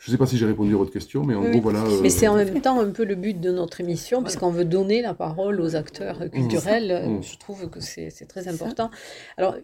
[0.00, 1.84] Je ne sais pas si j'ai répondu à votre question, mais en gros, voilà.
[2.00, 5.02] Mais c'est en même temps un peu le but de notre émission, puisqu'on veut donner
[5.02, 6.30] la parole aux acteurs mmh.
[6.30, 7.06] culturels.
[7.06, 7.22] Mmh.
[7.22, 8.90] Je trouve que c'est très important.
[9.36, 9.56] Alors,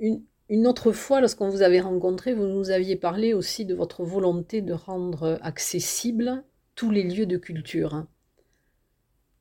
[0.00, 4.02] une, une, autre fois, lorsqu'on vous avait rencontré, vous nous aviez parlé aussi de votre
[4.02, 6.42] volonté de rendre accessibles
[6.74, 8.04] tous les lieux de culture.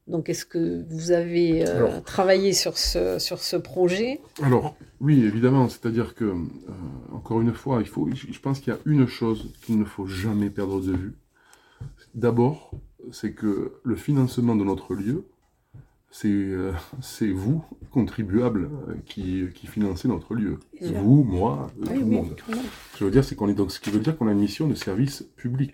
[0.08, 4.22] Donc, est-ce que vous avez euh, travaillé sur ce, sur ce projet?
[4.42, 5.68] Alors, oui, évidemment.
[5.68, 6.36] C'est-à-dire que, euh,
[7.12, 10.08] encore une fois, il faut, je pense qu'il y a une chose qu'il ne faut
[10.08, 11.16] jamais perdre de vue.
[12.16, 12.72] D'abord,
[13.12, 15.26] c'est que le financement de notre lieu,
[16.10, 16.72] c'est euh,
[17.34, 18.70] vous, contribuables,
[19.06, 20.60] qui, qui financez notre lieu.
[20.82, 22.36] Vous, moi, tout, le monde.
[22.96, 24.70] Ce, veux dire, c'est qu'on est donc, ce qui veut dire qu'on a une mission
[24.70, 25.74] de service public.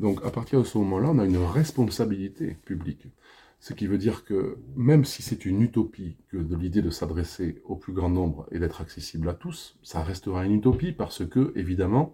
[0.00, 3.06] Donc, à partir de ce moment-là, on a une responsabilité publique.
[3.62, 7.62] Ce qui veut dire que même si c'est une utopie que de l'idée de s'adresser
[7.64, 11.52] au plus grand nombre et d'être accessible à tous, ça restera une utopie parce que,
[11.54, 12.12] évidemment,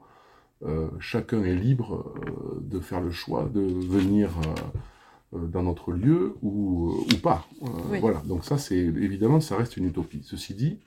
[0.63, 4.31] euh, chacun est libre euh, de faire le choix de venir
[5.33, 7.49] euh, dans notre lieu ou, ou pas.
[7.99, 10.21] Voilà, donc ça, c'est évidemment, ça reste une utopie.
[10.25, 10.79] Ceci dit,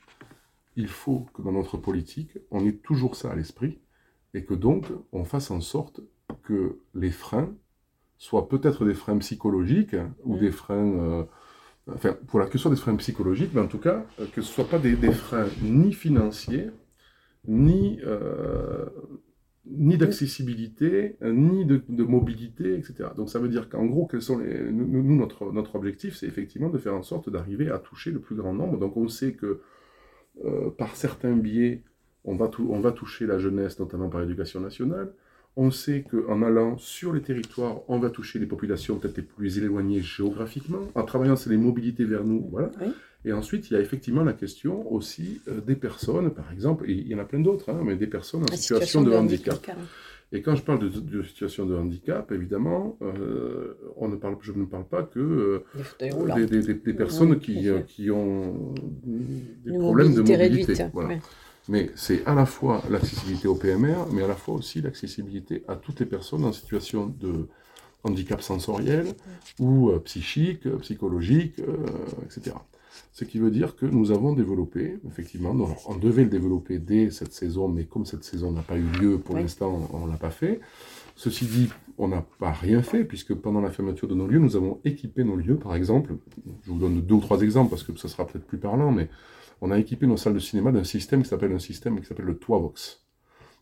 [0.75, 3.79] il faut que dans notre politique, on ait toujours ça à l'esprit
[4.35, 6.01] et que donc on fasse en sorte
[6.43, 7.49] que les freins
[8.21, 10.39] soit peut-être des freins psychologiques ou mm.
[10.39, 10.93] des freins.
[10.93, 11.23] Euh,
[11.91, 14.49] enfin, voilà, que ce soit des freins psychologiques, mais en tout cas, euh, que ce
[14.49, 16.69] ne soit pas des, freins ni financiers,
[17.47, 18.85] ni, euh,
[19.65, 23.09] ni d'accessibilité, ni de, mobilité, etc.
[23.17, 26.69] Donc ça veut dire qu'en gros, quels sont les, nous, notre, notre objectif, c'est effectivement
[26.69, 28.77] de faire en sorte d'arriver à toucher le plus grand nombre.
[28.77, 29.61] Donc on sait que
[30.45, 31.81] euh, par certains biais,
[32.23, 35.11] on va, on va toucher la jeunesse, notamment par l'éducation nationale.
[35.57, 39.57] On sait qu'en allant sur les territoires, on va toucher les populations peut-être les plus
[39.57, 40.79] éloignées géographiquement.
[40.95, 42.71] En travaillant sur les mobilités vers nous, voilà.
[43.25, 46.93] Et ensuite, il y a effectivement la question aussi euh, des personnes, par exemple, et
[46.93, 49.59] il y en a plein d'autres, hein, mais des personnes en situation, de, handicap.
[50.31, 54.65] Et quand je parle de, situation de handicap, évidemment, euh, on ne parle, je ne
[54.65, 58.73] parle pas que euh, des, personnes qui, qui, ont
[59.13, 60.85] des problèmes de mobilité.
[60.93, 61.19] voilà.
[61.69, 65.75] Mais c'est à la fois l'accessibilité au PMR, mais à la fois aussi l'accessibilité à
[65.75, 67.47] toutes les personnes en situation de
[68.03, 69.13] handicap sensoriel
[69.59, 71.61] ou psychique, psychologique,
[72.25, 72.55] etc.
[73.13, 77.33] Ce qui veut dire que nous avons développé, effectivement, on devait le développer dès cette
[77.33, 80.31] saison, mais comme cette saison n'a pas eu lieu pour l'instant, on ne l'a pas
[80.31, 80.61] fait.
[81.15, 84.55] Ceci dit, on n'a pas rien fait, puisque pendant la fermeture de nos lieux, nous
[84.55, 86.15] avons équipé nos lieux, par exemple.
[86.63, 89.09] Je vous donne deux ou trois exemples, parce que ce sera peut-être plus parlant, mais
[89.61, 92.25] on a équipé nos salles de cinéma d'un système qui s'appelle un système qui s'appelle
[92.25, 93.05] le Toavox.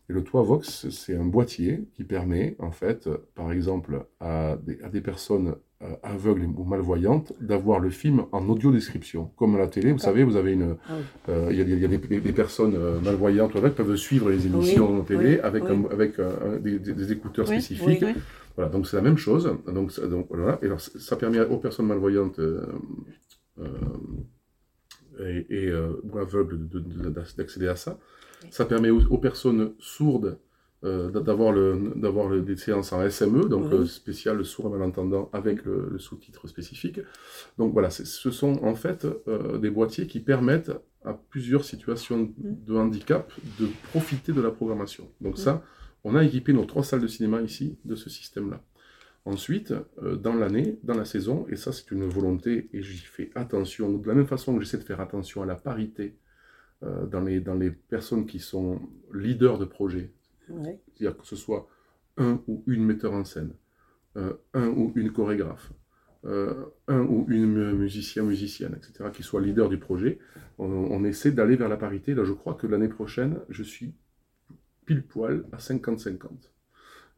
[0.08, 4.88] Et le Toavox, c'est un boîtier qui permet, en fait, par exemple, à des, à
[4.88, 9.30] des personnes euh, aveugles ou malvoyantes d'avoir le film en audio description.
[9.36, 10.76] Comme à la télé, vous savez, vous avez une.
[10.86, 10.92] Ah
[11.30, 15.40] euh, il y, a, des, personnes euh, malvoyantes qui peuvent suivre les émissions en télé
[15.40, 16.20] avec, avec
[16.60, 18.04] des, écouteurs spécifiques.
[18.56, 19.56] Voilà, donc c'est la même chose.
[19.72, 20.58] Donc, donc voilà.
[20.60, 22.38] Et alors, ça permet aux personnes malvoyantes
[25.24, 26.58] et, et ou aveugles
[27.36, 27.98] d'accéder à ça.
[28.50, 30.38] Ça permet aux personnes sourdes
[30.82, 35.66] euh, d'avoir le, d'avoir des séances en SME, donc euh, spécial sourd et malentendant avec
[35.66, 37.00] le, sous-titre spécifique.
[37.58, 40.72] Donc voilà, ce sont en fait euh, des boîtiers qui permettent
[41.04, 42.64] à plusieurs situations mm.
[42.66, 43.30] de handicap
[43.60, 45.06] de profiter de la programmation.
[45.20, 45.42] Donc mm.
[45.42, 45.62] ça,
[46.02, 48.62] on a équipé nos trois salles de cinéma ici de ce système-là.
[49.30, 53.92] Ensuite, dans l'année, dans la saison, et ça c'est une volonté, et j'y fais attention,
[53.96, 56.16] de la même façon que j'essaie de faire attention à la parité
[56.82, 58.80] dans, les, dans les personnes qui sont
[59.14, 60.12] leaders de projets,
[60.48, 61.68] c'est-à-dire que ce soit
[62.16, 63.54] un ou une metteur en scène,
[64.16, 65.72] euh, un ou une chorégraphe,
[66.24, 70.18] euh, un ou une musicien, musicienne, etc., qui soit leader du projet.
[70.58, 72.14] On, essaie d'aller vers la parité.
[72.14, 73.94] Là, je crois que l'année prochaine, je suis
[74.84, 76.28] pile poil à 50-50.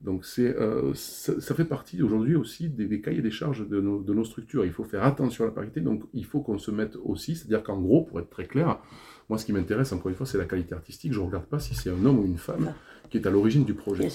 [0.03, 4.13] Donc c'est, euh, ça, fait partie aujourd'hui aussi des, cahiers des charges de nos, de
[4.13, 4.65] nos, structures.
[4.65, 7.63] Il faut faire attention à la parité, donc il faut qu'on se mette aussi, c'est-à-dire
[7.63, 8.81] qu'en gros, pour être très clair,
[9.29, 11.13] moi ce qui m'intéresse encore une fois, c'est la qualité artistique.
[11.13, 12.75] Je ne regarde pas si c'est un homme ou une femme
[13.11, 14.09] qui est à l'origine du projet.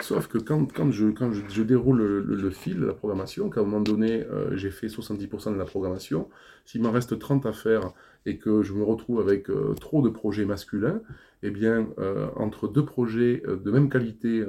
[0.00, 3.64] Sauf que quand, quand, je, quand je, déroule le, fil de la programmation, qu'à un
[3.64, 6.28] moment donné, euh, j'ai fait 70% de la programmation,
[6.64, 7.92] s'il m'en reste 30 à faire
[8.26, 11.00] et que je me retrouve avec euh, trop de projets masculins,
[11.44, 14.42] eh bien, euh, entre deux projets de même qualité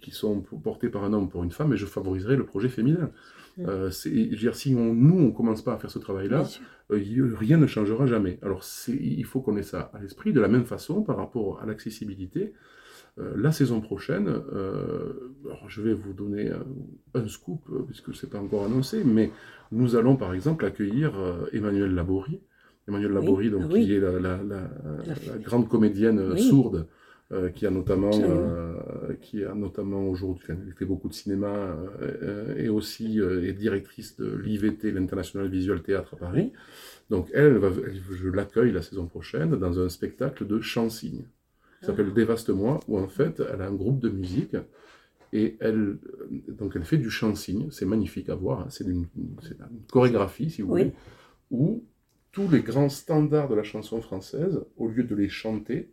[0.00, 3.10] qui sont portés par un homme pour une femme, et je favoriserai le projet féminin.
[3.58, 3.88] Mm.
[4.34, 6.44] dire, si on, nous, on ne commence pas à faire ce travail-là,
[6.88, 8.38] rien ne changera jamais.
[8.42, 11.66] Alors, il faut qu'on ait ça à l'esprit, de la même façon, par rapport à
[11.66, 12.54] l'accessibilité.
[13.18, 15.32] Euh, la saison prochaine, euh,
[15.68, 16.50] je vais vous donner
[17.14, 19.30] un, scoop, euh, puisque ce n'est pas encore annoncé, mais
[19.72, 21.12] nous allons par exemple accueillir
[21.52, 22.40] Emmanuel Laborie,
[22.88, 24.40] Emmanuel Laborie, donc, qui est la,
[25.42, 26.86] grande comédienne sourde,
[27.54, 28.10] qui a notamment,
[29.20, 31.76] qui a notamment aujourd'hui, fait beaucoup de cinéma,
[32.56, 36.52] et aussi est directrice de l'IVT, l'International Visual Theatre à Paris.
[37.10, 41.24] Donc elle, va, je l'accueille la saison prochaine dans un spectacle de chant-signe
[41.80, 44.56] qui s'appelle Dévaste-moi, où en fait, elle a un groupe de musique
[45.32, 45.98] et elle,
[46.48, 48.66] donc elle fait du chant-signe, c'est magnifique à voir, hein.
[48.68, 49.06] c'est une,
[49.90, 50.92] chorégraphie, si vous voulez,
[51.50, 51.84] où
[52.32, 55.90] tous les grands standards de la chanson française, au lieu de les chanter,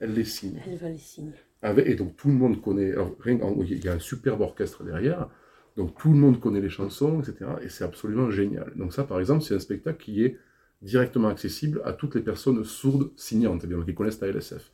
[0.00, 0.60] elle les signe.
[0.66, 1.32] Elle va les signer.
[1.86, 5.28] et donc tout le monde connaît, alors, il y a un superbe orchestre derrière,
[5.76, 7.50] donc tout le monde connaît les chansons, etc.
[7.62, 8.72] Et c'est absolument génial.
[8.76, 10.36] Donc ça, par exemple, c'est un spectacle qui est
[10.82, 14.70] directement accessible à toutes les personnes sourdes signantes, bien, qui connaissent la LSF.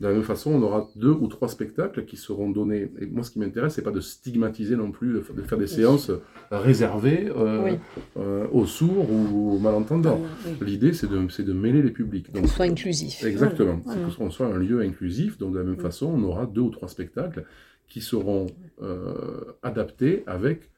[0.00, 2.90] De la même façon, on aura deux ou trois spectacles qui seront donnés.
[3.00, 6.10] Et moi, ce qui m'intéresse, c'est pas de stigmatiser non plus, de faire des séances
[6.50, 7.76] réservées euh,
[8.16, 10.20] euh, aux sourds ou aux malentendants.
[10.60, 12.32] L'idée, c'est de, de, mêler les publics.
[12.32, 13.24] Donc, soit inclusif.
[13.24, 13.80] Exactement.
[13.86, 15.38] C'est qu'on soit un lieu inclusif.
[15.38, 17.44] Donc, de la même façon, on aura deux ou trois spectacles
[17.88, 18.46] qui seront
[18.82, 20.70] euh, adaptés avec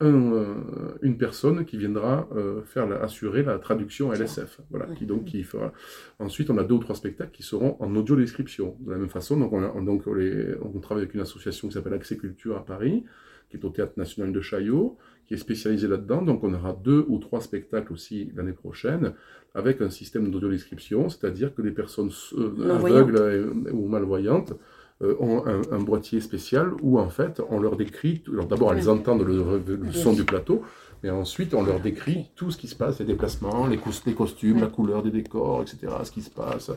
[0.00, 0.54] euh,
[1.02, 4.60] une personne qui viendra euh, faire assurer la traduction LSF.
[4.70, 5.72] Voilà, qui, donc, qui fera.
[6.20, 8.76] Ensuite, on a deux ou trois spectacles qui seront en audio description.
[8.80, 12.16] De la même façon, donc on, donc on travaille avec une association qui s'appelle Accès
[12.16, 13.04] Culture à Paris,
[13.50, 16.22] qui est au Théâtre National de Chaillot, qui est spécialisée là-dedans.
[16.22, 19.14] Donc on aura deux ou trois spectacles aussi l'année prochaine,
[19.54, 24.54] avec un système d'audio description, c'est-à-dire que les personnes aveugles ou malvoyantes
[25.00, 29.92] ont un, boîtier spécial où en fait on leur décrit, alors d'abord elles entendent le
[29.92, 30.64] son du plateau,
[31.04, 34.66] et ensuite, on leur décrit tout ce qui se passe, les déplacements, les, costumes, la
[34.66, 36.72] couleur des décors, etc., ce qui se passe,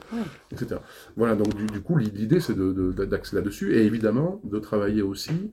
[0.52, 0.80] etc.
[1.18, 5.52] Voilà, donc du, coup, l'idée, c'est d'axer là-dessus, et évidemment, de travailler aussi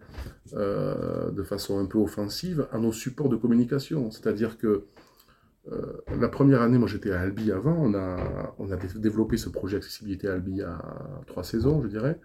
[0.55, 4.11] euh, de façon un peu offensive à nos supports de communication.
[4.11, 4.85] C'est-à-dire que
[5.73, 9.51] euh, la première année, moi j'étais à Albi avant, on a, on a développé ce
[9.51, 10.79] projet accessibilité à Albi à
[11.27, 12.19] trois saisons, je dirais.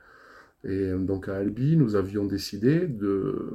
[0.63, 3.52] Et donc à Albi, nous avions décidé de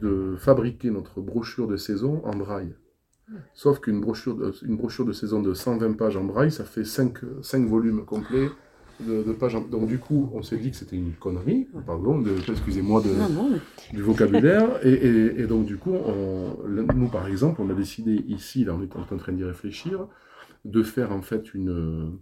[0.00, 2.74] de fabriquer notre brochure de saison en braille.
[3.54, 6.84] Sauf qu'une brochure, de, une brochure de saison de 120 pages en braille, ça fait
[6.84, 8.50] 5, 5 volumes complets
[9.00, 9.56] de, pages.
[9.70, 13.02] Donc du coup, on s'est dit que c'était une connerie, pardon, excusez-moi
[13.92, 14.68] du vocabulaire.
[14.86, 15.94] Et, donc du coup,
[16.66, 20.06] nous par exemple, on a décidé ici, là on est en train d'y réfléchir,
[20.66, 22.18] de faire en fait une,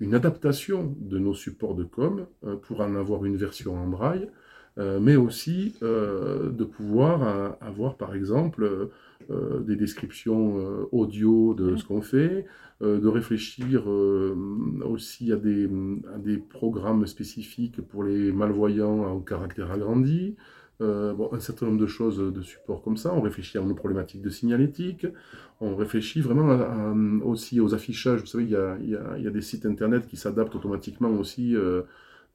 [0.00, 4.28] une adaptation de nos supports de com euh, pour en avoir une version en braille
[4.78, 8.90] euh, mais aussi euh, de pouvoir euh, avoir par exemple
[9.60, 12.46] des descriptions audio de ce qu'on fait,
[12.80, 15.68] de réfléchir aussi à des,
[16.14, 20.36] à des, programmes spécifiques pour les malvoyants en caractère agrandi,
[20.80, 23.12] bon, un certain nombre de choses de support comme ça.
[23.14, 25.06] On réfléchit à nos problématiques de signalétique.
[25.60, 28.20] On réfléchit vraiment aussi aux affichages.
[28.20, 30.16] Vous savez, il y a, il y a, il y a des sites internet qui
[30.16, 31.56] s'adaptent automatiquement aussi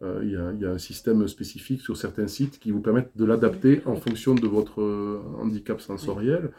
[0.03, 3.81] euh, il y, a, un système spécifique sur certains sites qui vous permettent de l'adapter
[3.85, 6.51] en fonction de votre euh, handicap sensoriel.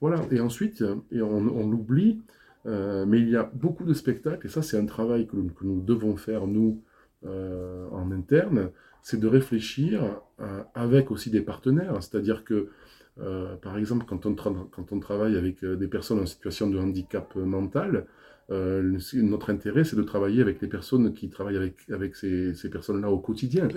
[0.00, 0.20] Voilà.
[0.30, 2.20] Et ensuite, et on, l'oublie,
[2.66, 5.80] euh, mais il y a beaucoup de spectacles, et ça c'est un travail que, nous
[5.80, 6.82] devons faire, nous,
[7.22, 8.70] en interne,
[9.02, 10.20] c'est de réfléchir
[10.74, 11.96] avec aussi des partenaires.
[12.00, 12.68] C'est-à-dire que,
[13.62, 18.06] par exemple, quand on, quand on travaille avec des personnes en situation de handicap mental,
[18.50, 22.68] euh, notre intérêt, c'est de travailler avec les personnes qui travaillent avec, avec ces, ces
[22.68, 23.68] personnes-là au quotidien.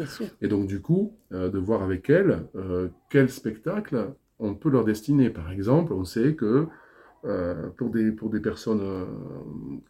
[0.41, 4.83] Et donc, du coup, euh, de voir avec elles euh, quel spectacle on peut leur
[4.83, 5.29] destiner.
[5.29, 6.67] Par exemple, on sait que
[7.77, 8.81] pour, des, pour des personnes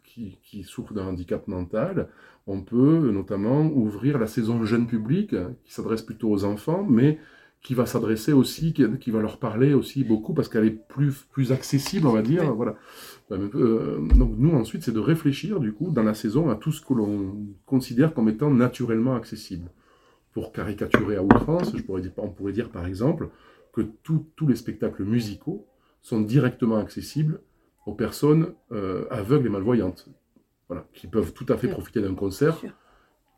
[0.04, 2.08] qui, qui, souffrent d'un handicap mental,
[2.46, 7.18] on peut notamment ouvrir la saison jeune public, qui s'adresse plutôt aux enfants, mais
[7.64, 11.50] qui va s'adresser aussi, qui, va leur parler aussi beaucoup parce qu'elle est plus, plus
[11.50, 12.54] accessible, on va dire.
[12.54, 12.76] Voilà.
[13.32, 16.82] Euh, donc nous ensuite, c'est de réfléchir du coup dans la saison à tout ce
[16.84, 19.70] que l'on considère comme étant naturellement accessible.
[20.32, 23.30] Pour caricaturer à outrance, je pourrais dire, on pourrait dire par exemple
[23.72, 25.66] que tous les spectacles musicaux
[26.04, 27.40] sont directement accessibles
[27.86, 30.08] aux personnes euh, aveugles et malvoyantes,
[30.68, 32.60] voilà, qui peuvent tout à fait profiter d'un concert.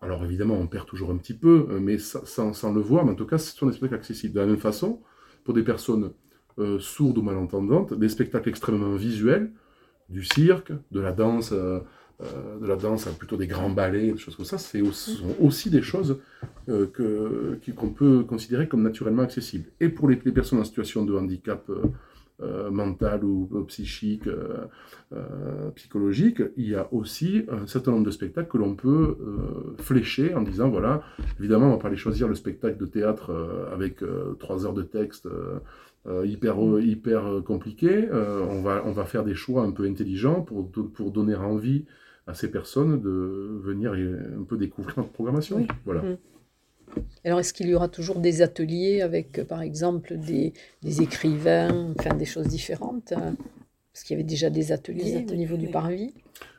[0.03, 3.15] Alors évidemment, on perd toujours un petit peu, euh, mais sans, le voir, mais en
[3.15, 4.35] tout cas, ce sont des spectacles accessibles.
[4.35, 5.01] De la même façon,
[5.45, 6.11] pour des personnes
[6.59, 9.53] euh, sourdes ou malentendantes, des spectacles extrêmement visuels,
[10.09, 11.81] du cirque, de la danse, euh,
[12.21, 15.83] de la danse, plutôt des grands ballets, des choses comme ça, aussi, sont aussi des
[15.83, 16.19] choses
[16.67, 19.71] qu'on peut considérer comme naturellement accessibles.
[19.81, 21.71] Et pour les personnes en situation de handicap
[22.43, 28.11] euh, mental ou euh, psychique, euh, psychologique, il y a aussi un certain nombre de
[28.11, 29.17] spectacles que l'on peut
[29.79, 31.03] flécher en disant, voilà,
[31.39, 33.33] évidemment, on va pas aller choisir le spectacle de théâtre
[33.73, 34.03] avec
[34.39, 35.29] trois heures de texte
[36.25, 38.09] hyper, hyper compliqué.
[38.13, 41.87] on, va, on va faire des choix un peu intelligents pour, pour donner envie
[42.27, 45.67] à ces personnes de venir un peu découvrir notre programmation.
[45.85, 46.03] Voilà.
[46.03, 46.17] Mmh.
[47.25, 50.53] Alors, est-ce qu'il y aura toujours des ateliers avec, euh, par exemple, des,
[51.03, 53.37] écrivains, enfin des choses différentes hein
[53.93, 56.15] Parce qu'il y avait déjà des ateliers, au niveau du parvis?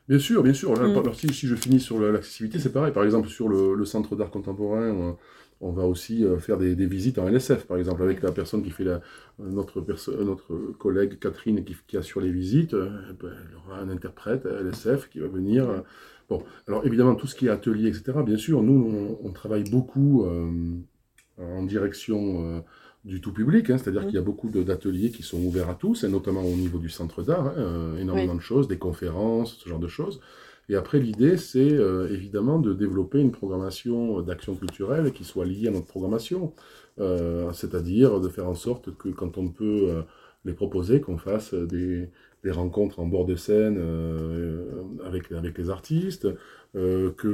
[0.08, 0.72] Bien sûr, bien sûr.
[0.72, 1.14] Mm.
[1.14, 2.92] si, je finis sur l'accessibilité, c'est pareil.
[2.92, 5.16] Par exemple, sur le, centre d'art contemporain,
[5.60, 8.70] on, va aussi euh, faire des, visites en LSF, par exemple, avec la personne qui
[8.70, 9.00] fait la,
[9.38, 9.84] notre,
[10.22, 12.74] notre collègue Catherine qui, qui assure les visites.
[12.74, 12.90] Euh,
[13.22, 15.82] elle aura un interprète LSF qui va venir.
[16.28, 20.24] Bon, alors évidemment, tout ce qui est atelier, etc., bien sûr, nous, on, travaille beaucoup
[20.24, 20.50] euh,
[21.38, 22.60] en direction euh,
[23.04, 26.04] du tout public, hein, c'est-à-dire qu'il y a beaucoup d'ateliers qui sont ouverts à tous,
[26.04, 29.68] et notamment au niveau du centre d'art, hein, euh, énormément de choses, des conférences, ce
[29.68, 30.20] genre de choses.
[30.68, 31.78] Et après, l'idée, c'est
[32.10, 36.52] évidemment de développer une programmation d'action culturelle qui soit liée à notre programmation,
[36.98, 40.04] c'est-à-dire de faire en sorte que quand on peut
[40.44, 42.10] les proposer, qu'on fasse des,
[42.44, 46.28] des rencontres en bord de scène euh, avec, avec les artistes,
[46.76, 47.26] euh, qu'on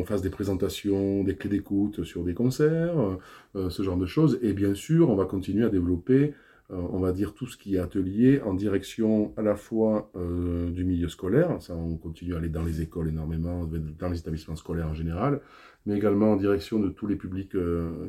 [0.00, 3.18] euh, fasse des présentations, des clés d'écoute sur des concerts,
[3.54, 4.38] ce genre de choses.
[4.42, 6.34] Et bien sûr, on va continuer à développer,
[6.70, 11.08] on va dire, tout ce qui est atelier en direction à la fois du milieu
[11.08, 13.68] scolaire, ça on continue à aller dans les écoles énormément,
[13.98, 15.40] dans les établissements scolaires en général,
[15.86, 17.54] mais également en direction de tous les publics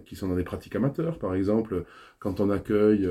[0.05, 1.19] qui sont dans des pratiques amateurs.
[1.19, 1.86] Par exemple,
[2.17, 3.07] quand on accueille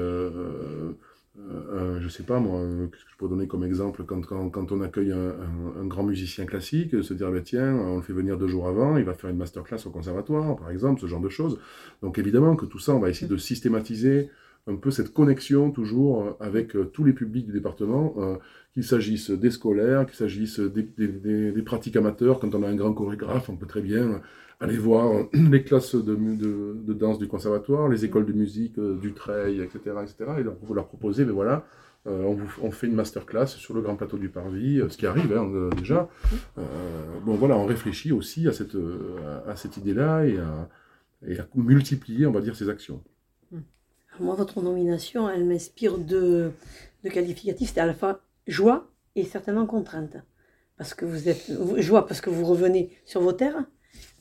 [1.37, 2.61] je sais pas moi,
[2.91, 7.03] qu'est-ce que je peux donner comme exemple quand, quand, on accueille un, grand musicien classique,
[7.03, 9.37] se dire, bah, tiens, on le fait venir deux jours avant, il va faire une
[9.37, 11.59] masterclass au conservatoire, par exemple, ce genre de choses.
[12.03, 14.31] Donc évidemment que tout ça, on va essayer de systématiser
[14.67, 18.15] un peu cette connexion toujours avec tous les publics du département,
[18.73, 22.41] qu'il s'agisse des scolaires, qu'il s'agisse des, pratiques amateurs.
[22.41, 24.23] Quand on a un grand chorégraphe, on peut très bien
[24.65, 29.13] aller voir les classes de, de, danse du conservatoire, les écoles de musique euh, du
[29.13, 31.65] Treil, etc., etc., et leur, leur proposer, mais voilà,
[32.07, 34.97] euh, on, vous, on, fait une masterclass sur le grand plateau du Parvis, euh, ce
[34.97, 36.09] qui arrive hein, déjà.
[37.25, 38.77] bon voilà, on réfléchit aussi à cette,
[39.47, 40.69] à, cette idée-là et à,
[41.55, 43.03] multiplier, on va dire, ces actions.
[44.21, 46.51] Moi, votre nomination, elle m'inspire de,
[47.03, 50.17] de qualificatifs, c'est à la fois joie et certainement contrainte.
[50.77, 53.65] Parce que vous êtes joie parce que vous revenez sur vos terres,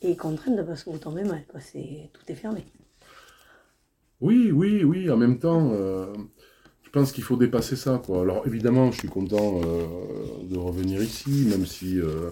[0.03, 1.59] et contrainte parce que vous tombez mal, quoi.
[1.59, 2.65] C'est, tout est fermé.
[4.21, 6.13] Oui, oui, oui, en même temps, euh,
[6.83, 8.21] je pense qu'il faut dépasser ça, quoi.
[8.21, 9.85] Alors évidemment, je suis content euh,
[10.43, 12.29] de revenir ici, même si euh,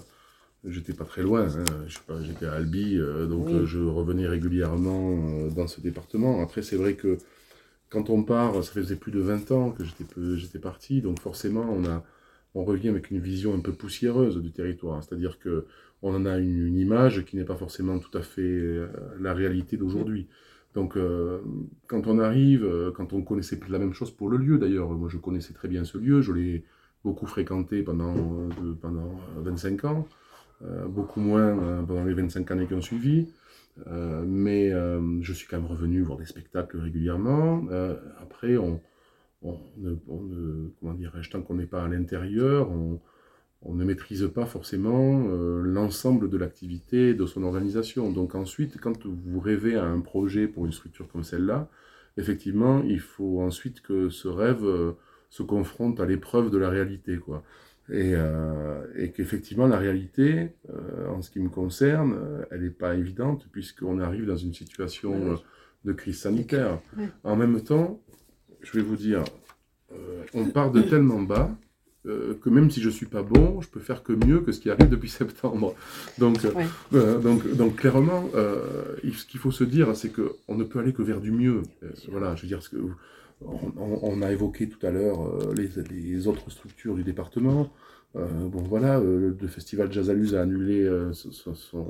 [0.64, 1.66] j'étais pas très loin, hein.
[1.88, 2.98] je sais pas, j'étais à Albi,
[3.30, 6.42] donc je revenais régulièrement dans ce département.
[6.42, 7.18] Après, c'est vrai que
[7.90, 10.06] quand on part, ça faisait plus de 20 ans que j'étais,
[10.36, 12.04] j'étais parti, donc forcément, on a
[12.54, 15.04] on revient avec une vision un peu poussiéreuse du territoire.
[15.04, 15.66] C'est-à-dire que
[16.02, 18.88] on en a une, image qui n'est pas forcément tout à fait euh,
[19.20, 20.28] la réalité d'aujourd'hui.
[20.74, 21.40] Donc, euh,
[21.88, 25.10] quand on arrive, euh, quand on connaissait la même chose pour le lieu d'ailleurs, moi
[25.10, 26.64] je connaissais très bien ce lieu, je l'ai
[27.04, 28.14] beaucoup fréquenté pendant,
[28.80, 30.08] pendant 25 ans,
[30.88, 33.28] beaucoup moins pendant les 25 années qui ont suivi,
[33.88, 37.66] mais je suis quand même revenu voir des spectacles régulièrement.
[38.22, 38.80] après, on,
[39.42, 39.96] on, ne,
[40.80, 43.02] comment dirais-je, tant qu'on n'est pas à l'intérieur, on,
[43.64, 48.12] on ne maîtrise pas forcément euh, l'ensemble de l'activité, de son organisation.
[48.12, 51.70] Donc ensuite, quand vous rêvez à un projet pour une structure comme celle-là,
[52.18, 54.94] effectivement, il faut ensuite que ce rêve euh,
[55.30, 57.18] se confronte à l'épreuve de la réalité.
[57.18, 57.44] Quoi.
[57.90, 60.56] Et, euh, et qu'effectivement, la réalité,
[61.10, 62.18] en ce qui me concerne,
[62.50, 65.40] elle n'est pas évidente, puisqu'on arrive dans une situation
[65.84, 66.80] de crise sanitaire.
[67.24, 68.02] En même temps,
[68.62, 69.24] je vais vous dire,
[70.34, 71.50] on part de tellement bas
[72.08, 74.60] euh, que même si je suis pas bon, je peux faire que mieux que ce
[74.60, 75.76] qui arrive depuis septembre.
[76.18, 76.52] Donc, euh,
[76.94, 81.04] euh, donc, donc clairement, ce qu'il faut se dire, c'est qu'on ne peut aller que
[81.04, 81.62] vers du mieux.
[82.10, 82.78] voilà, je veux dire, ce que,
[83.44, 85.20] on, a évoqué tout à l'heure
[85.56, 87.72] les, les, autres structures du département.
[88.16, 91.88] bon voilà, le, festival Jazzaluz a annulé son, son,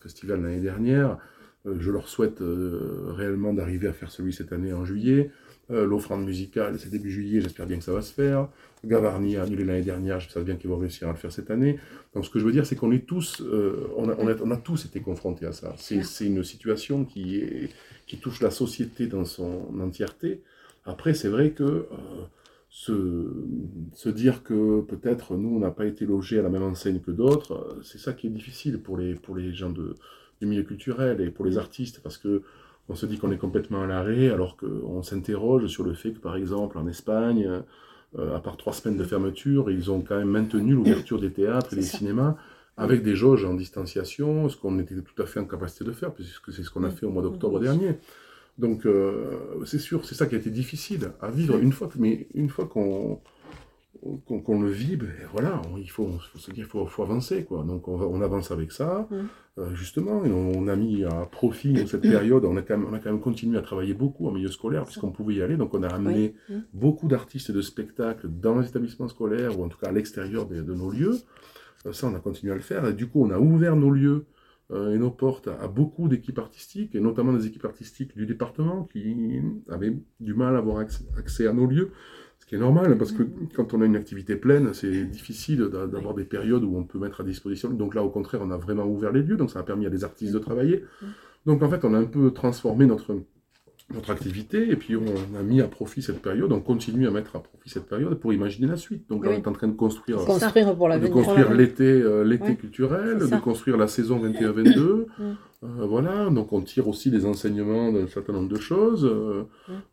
[0.00, 1.18] festival l'année dernière.
[1.64, 5.30] je leur souhaite réellement d'arriver à faire celui cette année en juillet.
[5.68, 8.48] L'offrande musicale, c'est début juillet, j'espère bien que ça va se faire.
[8.84, 11.50] Gavarni a annulé l'année dernière, je sais bien qu'ils vont réussir à le faire cette
[11.50, 11.78] année.
[12.14, 15.00] Donc ce que je veux dire, c'est qu'on est tous, euh, on, a, tous été
[15.00, 15.74] confrontés à ça.
[15.78, 17.70] C'est une situation qui, est,
[18.06, 20.42] qui touche la société dans son entièreté.
[20.84, 21.86] Après, c'est vrai que euh,
[22.70, 27.12] se, dire que peut-être nous, on n'a pas été logés à la même enseigne que
[27.12, 29.94] d'autres, euh, c'est ça qui est difficile pour les, pour les gens de,
[30.40, 32.42] du milieu culturel et pour les artistes, parce que
[32.88, 36.18] on se dit qu'on est complètement à l'arrêt, alors qu'on s'interroge sur le fait que,
[36.18, 37.62] par exemple, en Espagne,
[38.18, 41.72] euh, à part trois semaines de fermeture, ils ont quand même maintenu l'ouverture des théâtres
[41.72, 42.36] et des cinémas
[42.76, 46.12] avec des jauges en distanciation, ce qu'on était tout à fait en capacité de faire,
[46.12, 47.96] puisque c'est ce qu'on a fait au mois d'octobre dernier.
[48.58, 52.26] Donc, euh, c'est sûr, c'est ça qui a été difficile à vivre une fois, mais
[52.34, 53.20] une fois qu'on
[54.26, 57.62] qu'on le vit, ben voilà, il faut, se dire, il faut, avancer, quoi.
[57.62, 59.16] Donc on, avance avec ça, mm.
[59.58, 62.94] euh, justement, et on, a mis à profit cette période, on a, quand même, on
[62.94, 65.72] a quand même continué à travailler beaucoup en milieu scolaire, puisqu'on pouvait y aller, donc
[65.74, 66.54] on a amené mm.
[66.74, 70.46] beaucoup d'artistes et de spectacles dans les établissements scolaires, ou en tout cas à l'extérieur
[70.46, 71.18] de, nos lieux.
[71.86, 73.90] Euh, ça, on a continué à le faire, et du coup, on a ouvert nos
[73.90, 74.26] lieux
[74.72, 78.88] euh, et nos portes à, beaucoup d'équipes artistiques, et notamment des équipes artistiques du département
[78.92, 80.84] qui avaient du mal à avoir
[81.16, 81.92] accès à nos lieux.
[82.52, 83.22] Qui est normal, parce que
[83.54, 87.22] quand on a une activité pleine, c'est difficile d'avoir des périodes où on peut mettre
[87.22, 87.70] à disposition.
[87.70, 89.88] Donc là, au contraire, on a vraiment ouvert les lieux, donc ça a permis à
[89.88, 90.84] des artistes de travailler.
[91.46, 93.22] Donc en fait, on a un peu transformé notre,
[93.94, 97.36] notre activité, et puis on a mis à profit cette période, on continue à mettre
[97.36, 99.08] à profit cette période pour imaginer la suite.
[99.08, 102.56] Donc là, on est en train de construire, construire pour de construire l'été euh, l'été
[102.56, 105.06] culturel, de construire la saison 21-22.
[105.64, 109.44] Euh, voilà, donc on tire aussi des enseignements d'un certain nombre de choses, euh,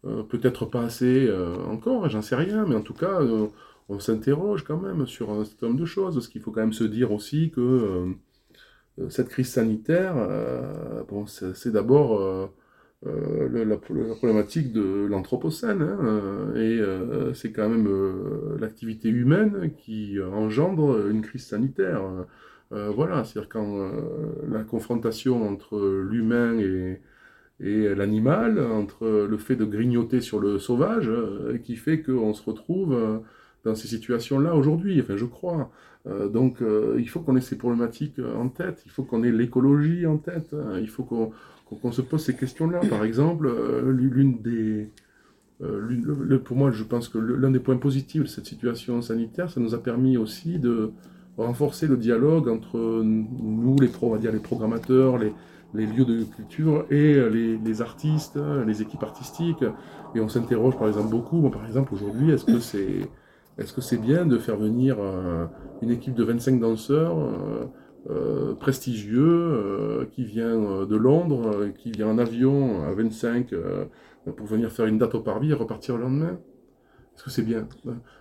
[0.06, 1.30] euh, peut-être pas assez
[1.68, 3.20] encore, j'en sais rien, mais en tout cas,
[3.88, 6.74] on s'interroge quand même sur un certain nombre de choses, ce qu'il faut quand même
[6.74, 8.16] se dire aussi que
[9.10, 10.16] cette crise sanitaire,
[11.08, 12.50] bon, c'est d'abord
[13.04, 16.82] la, problématique de l'anthropocène, hein, et
[17.34, 17.88] c'est quand même
[18.60, 22.02] l'activité humaine qui engendre une crise sanitaire.
[22.72, 23.92] Euh, voilà, c'est-à-dire quand euh,
[24.48, 27.02] la confrontation entre l'humain et,
[27.60, 31.12] et l'animal, entre le fait de grignoter sur le sauvage,
[31.64, 33.22] qui fait qu'on se retrouve
[33.66, 35.70] dans ces situations-là aujourd'hui, enfin je crois.
[36.32, 36.64] donc
[36.98, 40.54] il faut qu'on ait ces problématiques en tête, il faut qu'on ait l'écologie en tête,
[40.54, 40.80] hein.
[40.80, 41.34] il faut qu'on
[41.92, 42.80] se pose ces questions-là.
[42.90, 43.50] Par exemple,
[43.86, 44.90] l'une des...
[46.44, 49.74] pour moi, je pense que l'un des points positifs de cette situation sanitaire, ça nous
[49.74, 50.92] a permis aussi de
[51.38, 53.88] renforcer le dialogue entre nous, les,
[54.40, 55.34] programmateurs, les,
[55.74, 59.64] lieux de culture et les, artistes, les équipes artistiques.
[60.16, 61.50] Et on s'interroge par exemple beaucoup.
[61.50, 63.08] par exemple, aujourd'hui, est-ce que c'est
[63.60, 65.46] est-ce que c'est bien de faire venir euh,
[65.82, 67.18] une équipe de 25 danseurs
[68.10, 73.54] euh, euh, prestigieux euh, qui vient de Londres, qui vient en avion à 25
[74.36, 76.40] pour venir faire une date au parvis et repartir le lendemain
[77.20, 77.68] est-ce que c'est bien?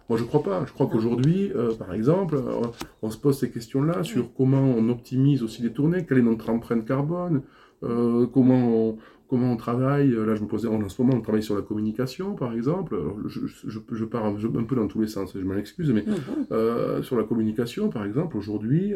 [0.09, 0.65] Moi, je crois pas.
[0.67, 2.67] Je crois qu'aujourd'hui, euh, par exemple, euh,
[3.01, 6.51] on se pose ces questions-là sur comment on optimise aussi les tournées, quelle est notre
[6.51, 7.43] empreinte carbone,
[7.85, 8.99] euh, comment on,
[9.29, 10.11] comment on travaille.
[10.11, 13.01] Là, je me posais, en ce moment, on travaille sur la communication, par exemple.
[13.29, 17.05] je, je, pars un, peu dans tous les sens, je m'en excuse, mais mhm.
[17.05, 18.95] sur la communication, par exemple, aujourd'hui,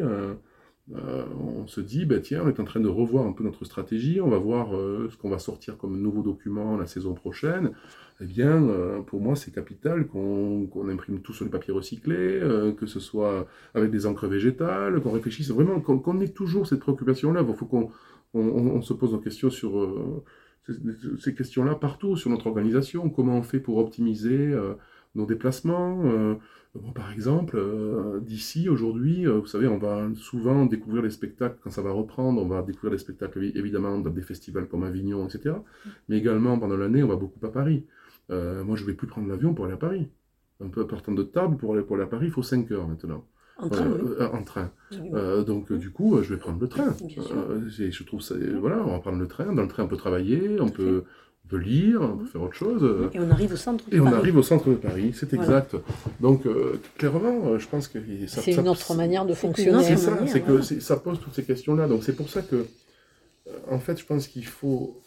[0.91, 4.19] on se dit, ben, tiens, on est en train de revoir un peu notre stratégie,
[4.19, 7.71] on va voir ce qu'on va sortir comme nouveau document la saison prochaine
[8.21, 12.71] eh bien, euh, pour moi, c'est capital qu'on imprime tout sur les papiers recyclés, euh,
[12.71, 17.43] que ce soit avec des encres végétales, qu'on réfléchisse vraiment, qu'on ait toujours cette préoccupation-là.
[17.47, 17.91] Il faut qu'on
[18.33, 20.23] on, se pose des questions sur euh,
[21.19, 24.53] ces, questions-là partout, sur notre organisation, comment on fait pour optimiser
[25.15, 26.37] nos déplacements.
[26.95, 27.61] Par exemple,
[28.21, 32.47] d'ici, aujourd'hui, vous savez, on va souvent découvrir les spectacles, quand ça va reprendre, on
[32.47, 35.55] va découvrir les spectacles évidemment dans des festivals comme Avignon, etc.
[36.09, 37.85] Mais également, pendant l'année, on va beaucoup à Paris.
[38.31, 40.09] Euh, moi, je ne vais plus prendre l'avion pour aller à Paris.
[40.63, 42.87] Un peu partant de table, pour aller, pour aller à Paris, il faut 5 heures
[42.87, 43.25] maintenant.
[43.57, 44.71] En train, euh, en train.
[45.13, 46.95] Euh, donc, du coup, je vais prendre le train.
[47.67, 48.35] je trouve ça.
[48.59, 49.53] Voilà, on va prendre le train.
[49.53, 51.03] Dans le train, on peut travailler, on peut,
[51.45, 53.09] on peut, lire, on peut faire autre chose.
[53.13, 55.75] Et on arrive au centre de Et on arrive au centre de Paris, c'est exact.
[56.19, 56.47] Donc,
[56.97, 58.41] clairement, je pense que ça.
[58.41, 59.83] C'est une autre manière de fonctionner.
[59.83, 61.87] C'est ça, c'est que ça pose toutes ces questions-là.
[61.87, 62.65] Donc, c'est pour ça que,
[63.69, 65.01] en fait, je pense qu'il faut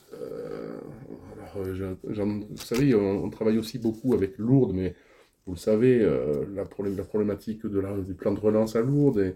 [1.56, 4.94] euh, vous savez, on, travaille aussi beaucoup avec Lourdes, mais
[5.46, 9.34] vous le savez, euh, la, problématique de la, du plan de relance à Lourdes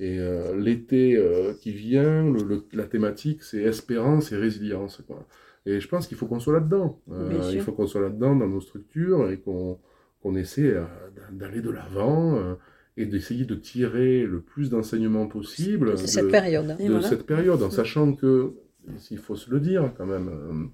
[0.00, 1.18] et, euh, l'été
[1.60, 2.32] qui vient,
[2.72, 5.02] la thématique, c'est espérance et résilience.
[5.64, 7.00] Et je pense qu'il faut qu'on soit là-dedans.
[7.52, 10.74] il faut qu'on soit là-dedans dans nos structures et qu'on essaie
[11.32, 12.56] d'aller de l'avant
[12.96, 16.76] et d'essayer de tirer le plus d'enseignements possible de cette période.
[16.78, 18.54] De cette période, en sachant que,
[18.96, 20.72] s'il faut se le dire quand même,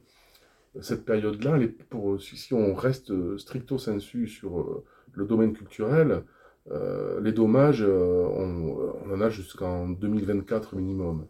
[0.80, 1.58] cette période-là,
[2.18, 6.22] si on reste stricto sensu sur euh, le domaine culturel,
[6.70, 11.26] euh, les dommages, euh, on, en a jusqu'en 2024 minimum.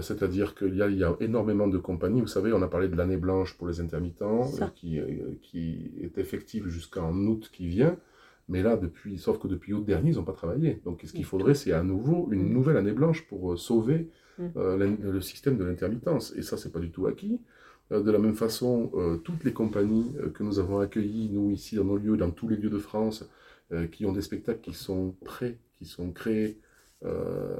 [0.00, 2.20] C'est-à-dire qu'il y, y, a énormément de compagnies.
[2.20, 5.00] Vous savez, on a parlé de l'année blanche pour les intermittents, qui,
[5.42, 7.96] qui, est effective jusqu'en août qui vient.
[8.48, 10.80] Mais là, depuis, sauf que depuis août dernier, ils n'ont pas travaillé.
[10.84, 14.08] Donc, ce qu'il faudrait, c'est à nouveau une nouvelle année blanche pour sauver
[14.38, 14.46] mm.
[15.02, 16.32] le système de l'intermittence.
[16.36, 17.40] Et ça, c'est pas du tout acquis.
[17.92, 21.50] Euh, de la même façon, euh, toutes les compagnies euh, que nous avons accueillies, nous
[21.50, 23.28] ici dans nos lieux, dans tous les lieux de France,
[23.90, 26.56] qui ont des spectacles qui sont prêts, qui sont créés,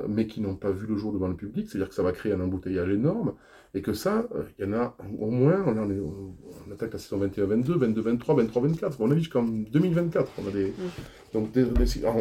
[0.08, 2.32] mais qui n'ont pas vu le jour devant le public, c'est-à-dire que ça va créer
[2.32, 3.34] un embouteillage énorme,
[3.74, 4.26] et que ça,
[4.58, 9.14] il y en a au moins, on, attaque la saison 21-22, 22-23, 23-24, on a
[9.14, 10.32] vu jusqu'en 2024.
[10.42, 10.72] On a des,
[11.34, 11.50] donc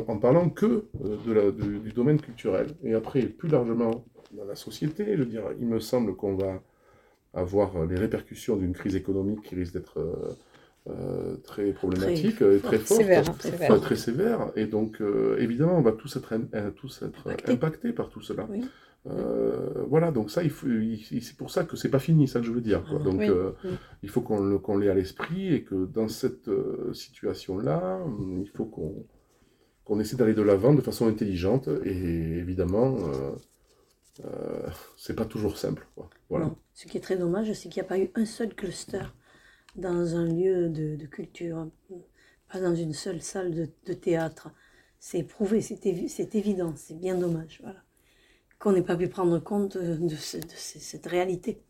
[0.08, 0.86] en, parlant que
[1.26, 2.68] de la, du, domaine culturel.
[2.84, 4.04] Et après, plus largement
[4.34, 6.62] dans la société, je veux dire, il me semble qu'on va
[7.34, 9.98] avoir euh, les répercussions d'une crise économique qui risque d'être
[10.88, 14.52] euh, euh, très problématique très, très forte, sévère, très, sévère.
[14.56, 15.02] Et donc,
[15.38, 16.34] évidemment, on va tous être,
[16.76, 18.48] tous être impactés par tout cela.
[19.88, 20.68] voilà, donc ça, il faut,
[21.22, 22.84] c'est pour ça que c'est pas fini, ça que je veux dire.
[22.84, 23.00] Quoi.
[23.00, 23.22] Donc,
[24.04, 26.50] il faut qu'on, qu'on l'ait à l'esprit et que dans cette
[26.94, 28.00] situation-là,
[28.42, 29.06] il faut qu'on,
[29.84, 32.98] qu'on essaie d'aller de l'avant de façon intelligente et évidemment,
[34.24, 34.68] euh,
[34.98, 35.88] c'est pas toujours simple.
[36.30, 36.52] Voilà.
[36.74, 39.04] Ce qui est très dommage, c'est qu'il n'y a pas eu un seul cluster
[39.76, 41.68] dans un lieu de, culture,
[42.52, 44.50] pas dans une seule salle de, théâtre.
[45.00, 45.86] C'est prouvé, c'est
[46.36, 47.60] évident, c'est bien dommage.
[47.62, 47.84] Voilà.
[48.60, 51.62] Qu'on n'ait pas pu prendre compte de cette réalité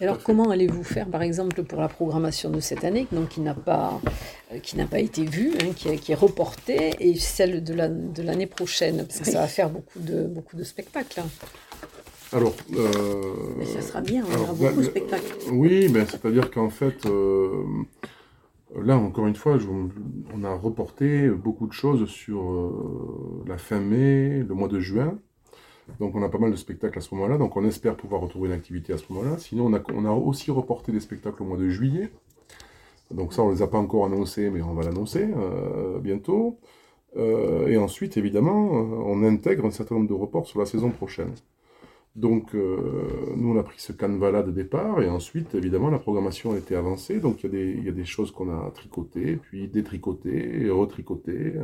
[0.00, 3.54] alors, comment allez-vous faire, par exemple, pour la programmation de cette année, donc qui n'a
[3.54, 4.00] pas,
[4.52, 7.74] euh, qui n'a pas été vue, hein, qui, est, qui, est reportée, et celle de,
[7.74, 11.22] la, de l'année prochaine, parce que ça va faire beaucoup de, beaucoup de spectacles.
[12.32, 15.36] Alors, euh, mais ça sera bien, on aura beaucoup de spectacles.
[15.52, 17.64] Oui, ben, c'est-à-dire qu'en fait, euh,
[18.80, 19.56] là, encore une fois,
[20.34, 22.72] on a reporté beaucoup de choses sur
[23.46, 25.18] la fin mai, le mois de juin.
[26.00, 28.48] Donc on a pas mal de spectacles à ce moment-là, donc on espère pouvoir retrouver
[28.48, 29.38] une activité à ce moment-là.
[29.38, 32.10] Sinon on a, on a aussi reporté des spectacles au mois de juillet.
[33.10, 36.58] Donc ça on ne les a pas encore annoncés, mais on va l'annoncer euh, bientôt.
[37.16, 41.32] Euh, et ensuite évidemment on intègre un certain nombre de reports sur la saison prochaine.
[42.18, 46.58] Donc, nous, on a pris ce canevas-là de départ, et ensuite, évidemment, la programmation a
[46.58, 47.20] été avancée.
[47.20, 51.54] Donc, il y, y, a des choses qu'on a tricotées, puis détricotées, retricotées.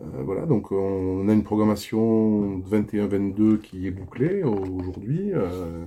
[0.00, 5.86] Euh, voilà, donc on a une programmation 21-22 qui est bouclée aujourd'hui, euh,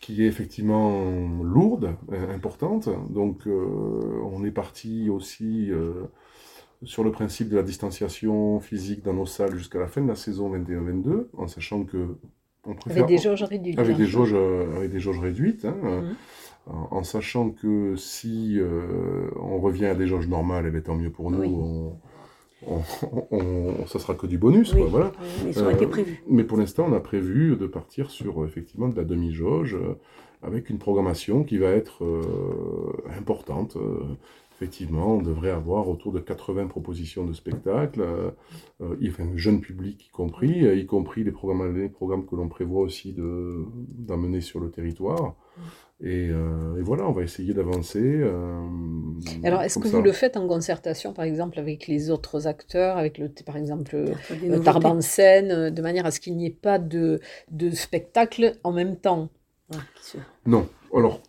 [0.00, 1.04] qui est effectivement
[1.42, 2.88] lourde, euh, importante.
[3.10, 5.70] Donc on est parti aussi
[6.82, 10.16] sur le principe de la distanciation physique dans nos salles jusqu'à la fin de la
[10.16, 12.16] saison 21-22, en sachant que
[12.66, 13.78] on préfère, avec des jauges réduites.
[13.78, 14.34] Avec, des, jauges,
[14.76, 15.64] avec des jauges réduites.
[15.64, 16.02] Hein,
[16.66, 18.58] en, sachant que si
[19.38, 21.44] on revient à des jauges normales, eh bien, tant mieux pour nous.
[21.44, 21.98] On,
[22.66, 24.74] on, ça sera que du bonus.
[24.74, 25.12] voilà.
[25.72, 26.22] été prévu.
[26.28, 29.94] mais pour l'instant, on a prévu de partir sur effectivement de la demi-jauge euh,
[30.42, 33.76] avec une programmation qui va être euh, importante.
[34.60, 38.04] Euh, effectivement, on devrait avoir autour de 80 propositions de spectacles,
[38.80, 43.14] enfin, jeune public y compris, y compris les programmes, les programmes que l'on prévoit aussi
[43.16, 45.34] d'amener sur le territoire.
[46.02, 48.02] Euh, et, voilà, on va essayer d'avancer.
[48.02, 48.60] Euh,
[49.42, 53.18] Alors, est-ce que vous le faites en concertation, par exemple, avec les autres acteurs, avec
[53.18, 53.96] le, par exemple
[54.42, 58.56] le Tarban scène, euh, de manière à ce qu'il n'y ait pas de, de spectacle
[58.64, 59.30] en même temps?
[60.46, 60.68] Non.
[60.94, 61.20] Alors,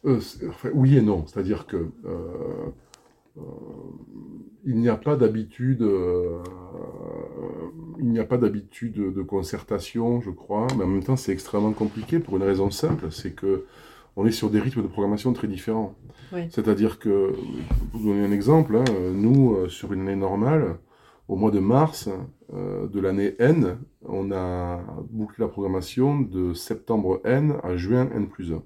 [0.74, 1.26] oui et non.
[1.26, 1.90] C'est-à-dire que
[4.66, 5.86] il n'y a pas d'habitude,
[8.00, 11.74] il n'y a pas d'habitude de concertation, je crois, mais en même temps, c'est extrêmement
[11.74, 13.66] compliqué pour une raison simple, c'est que
[14.16, 15.96] on est sur des rythmes de programmation très différents.
[16.50, 17.34] C'est-à-dire que,
[17.92, 18.84] pour vous donner un exemple, hein,
[19.14, 20.78] nous, euh, sur une année normale,
[21.28, 22.10] au mois de mars
[22.54, 24.80] euh, de l'année N, on a
[25.10, 28.62] bouclé la programmation de septembre N à juin N plus 1.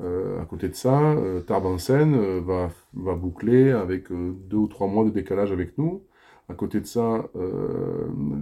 [0.00, 1.16] Euh, à côté de ça,
[1.46, 6.02] Tarbes en Seine va, va boucler avec deux ou trois mois de décalage avec nous.
[6.48, 7.24] À côté de ça,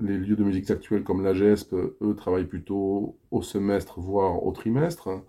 [0.03, 5.23] les lieux de musique actuels comme l'AGESP, eux, travaillent plutôt au semestre, voire au trimestre.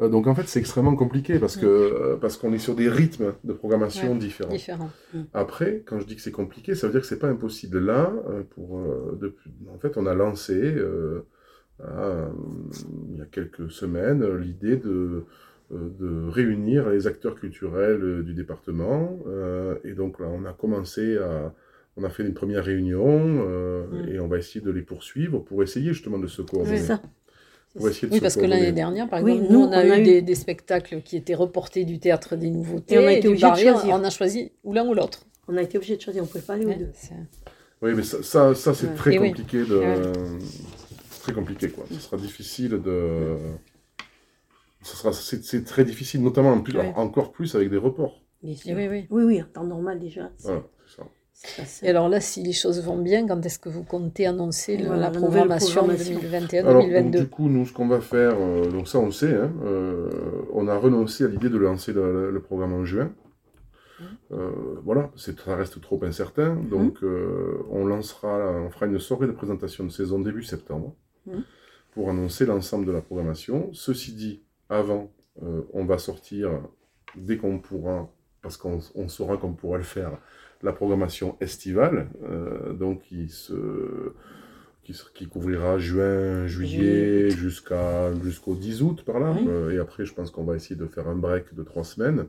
[0.00, 2.88] Euh, donc en fait, c'est extrêmement compliqué parce que euh, parce qu'on est sur des
[2.88, 4.54] rythmes de programmation différents.
[5.14, 5.20] Mm.
[5.32, 7.78] Après, quand je dis que c'est compliqué, ça veut dire que c'est pas impossible.
[7.78, 10.76] Là, euh, pour en fait, on a lancé
[11.78, 15.24] il y a quelques semaines l'idée de
[15.70, 19.18] de réunir les acteurs culturels du département.
[19.84, 21.52] et donc là, on a commencé à,
[21.96, 24.08] on a fait une première réunion mm.
[24.08, 26.78] et on va essayer de les poursuivre pour essayer justement de se coordonner.
[26.78, 27.00] ça
[27.78, 31.34] oui, parce que l'année dernière, par exemple, nous, on, a, eu des, spectacles qui étaient
[31.34, 32.94] reportés du théâtre des nouveautés.
[32.94, 33.94] Et on a été obligé de choisir.
[33.94, 35.26] On a choisi ou l'un ou l'autre.
[35.48, 36.90] On a été obligé de choisir, on ne pouvait pas aller aux deux.
[37.82, 39.82] Oui, mais ça, ça, c'est très compliqué de.
[41.20, 41.84] Très compliqué, quoi.
[41.90, 43.36] Ce sera difficile de.
[44.86, 48.22] Sera, c'est, très difficile, notamment en plus, encore plus avec des reports.
[48.42, 49.42] Oui, oui, oui.
[49.42, 50.30] En temps normal déjà.
[50.40, 51.08] Voilà, c'est ça.
[51.82, 55.10] Et alors là, si les choses vont bien, quand est-ce que vous comptez annoncer la,
[55.10, 59.34] programmation, 2021-2022 Du coup, nous, ce qu'on va faire, euh, donc ça on le sait,
[59.34, 60.10] hein, euh,
[60.54, 63.12] on a renoncé à l'idée de lancer le, programme en juin.
[64.00, 64.04] Mmh.
[64.32, 64.50] Euh,
[64.82, 66.68] voilà, ça reste trop incertain, mmh.
[66.68, 66.98] donc
[67.70, 70.94] on lancera, on fera une soirée de présentation de saison début septembre
[71.26, 71.32] mmh.
[71.92, 73.68] pour annoncer l'ensemble de la programmation.
[73.74, 75.10] Ceci dit, avant,
[75.72, 76.50] on va sortir
[77.16, 78.10] dès qu'on pourra,
[78.42, 80.18] parce qu'on saura qu'on pourra le faire,
[80.62, 84.12] la programmation estivale, euh, donc qui, se,
[84.82, 89.34] qui, couvrira juin, juillet, jusqu'à, jusqu'au 10 août par là.
[89.46, 92.26] Euh, et après, je pense qu'on va essayer de faire un break de trois semaines.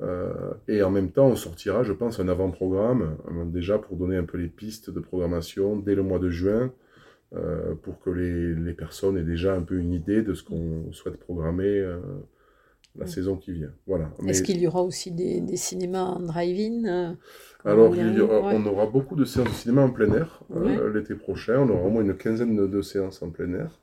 [0.00, 0.32] Euh,
[0.66, 3.16] et en même temps, on sortira, je pense, un avant-programme,
[3.46, 6.72] déjà pour donner un peu les pistes de programmation dès le mois de juin,
[7.82, 11.16] pour que les, les, personnes aient déjà un peu une idée de ce qu'on souhaite
[11.16, 11.82] programmer
[12.96, 13.72] la saison qui vient.
[13.86, 14.10] Voilà.
[14.26, 17.16] Est-ce qu'il y aura aussi des, des cinémas en drive-in
[17.64, 21.60] alors, on aura beaucoup de séances de cinéma en plein air euh, l'été prochain.
[21.60, 23.80] On aura au moins une quinzaine de, séances en plein air.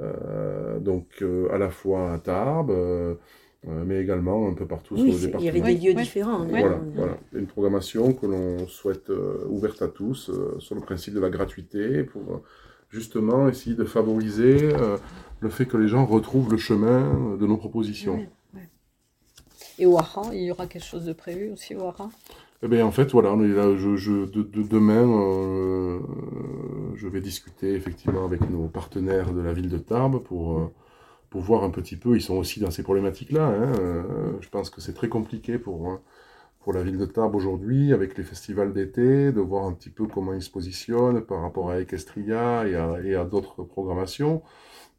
[0.00, 2.72] Euh, donc, euh, à la fois à Tarbes,
[3.66, 5.40] mais également un peu partout sur le département.
[5.40, 6.42] Il y avait des lieux différents.
[6.42, 6.46] Hein.
[6.48, 9.10] Voilà, voilà, Une programmation que l'on souhaite
[9.48, 12.42] ouverte à tous sur le principe de la gratuité pour
[12.90, 14.70] justement essayer de favoriser
[15.40, 18.26] le fait que les gens retrouvent le chemin de nos propositions.
[19.78, 22.10] Et au Haran, il y aura quelque chose de prévu aussi au Haran
[22.64, 23.36] eh bien, en fait, voilà,
[23.76, 25.98] je, de, demain, euh,
[26.94, 30.72] je vais discuter effectivement avec nos partenaires de la ville de Tarbes pour, euh,
[31.34, 33.44] pour voir un petit peu, ils sont aussi dans ces problématiques-là.
[33.44, 34.02] Hein, euh,
[34.40, 35.98] je pense que c'est très compliqué pour,
[36.60, 40.06] pour la ville de Tarbes aujourd'hui, avec les festivals d'été, de voir un petit peu
[40.06, 44.42] comment ils se positionnent par rapport à Equestria et à, d'autres programmations.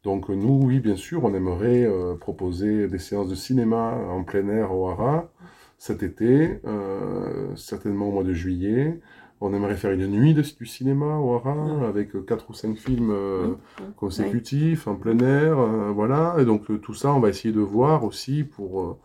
[0.04, 4.46] Donc nous, oui, bien sûr, on aimerait euh, proposer des séances de cinéma en plein
[4.50, 5.30] air au Hara
[5.78, 9.00] cet été, euh, certainement au mois de juillet.
[9.40, 13.10] On aimerait faire une nuit de, du cinéma au Hara avec quatre ou cinq films
[13.10, 13.54] euh,
[13.96, 15.56] consécutifs en plein air,
[15.94, 16.36] voilà.
[16.38, 18.98] Et donc tout ça, on va essayer de voir aussi pour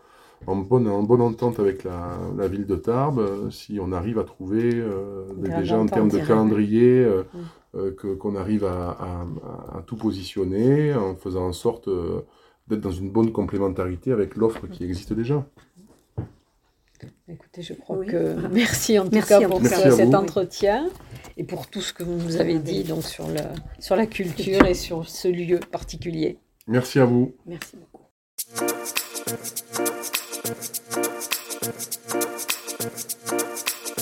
[0.47, 4.17] en bonne, en bonne entente avec la, la ville de Tarbes, euh, si on arrive
[4.19, 7.23] à trouver euh, déjà en termes de calendrier euh,
[7.73, 7.95] mm.
[7.95, 11.89] que, qu'on arrive à, à, à, tout positionner en faisant en sorte
[12.67, 15.45] d'être dans une bonne complémentarité avec l'offre qui existe déjà.
[17.27, 20.89] Écoutez, je crois que merci en tout cas pour cet entretien
[21.37, 23.39] et pour tout ce que vous nous avez dit donc sur, le,
[23.79, 26.37] sur la culture et sur ce lieu particulier.
[26.67, 27.33] Merci à vous.
[27.45, 28.01] Merci beaucoup.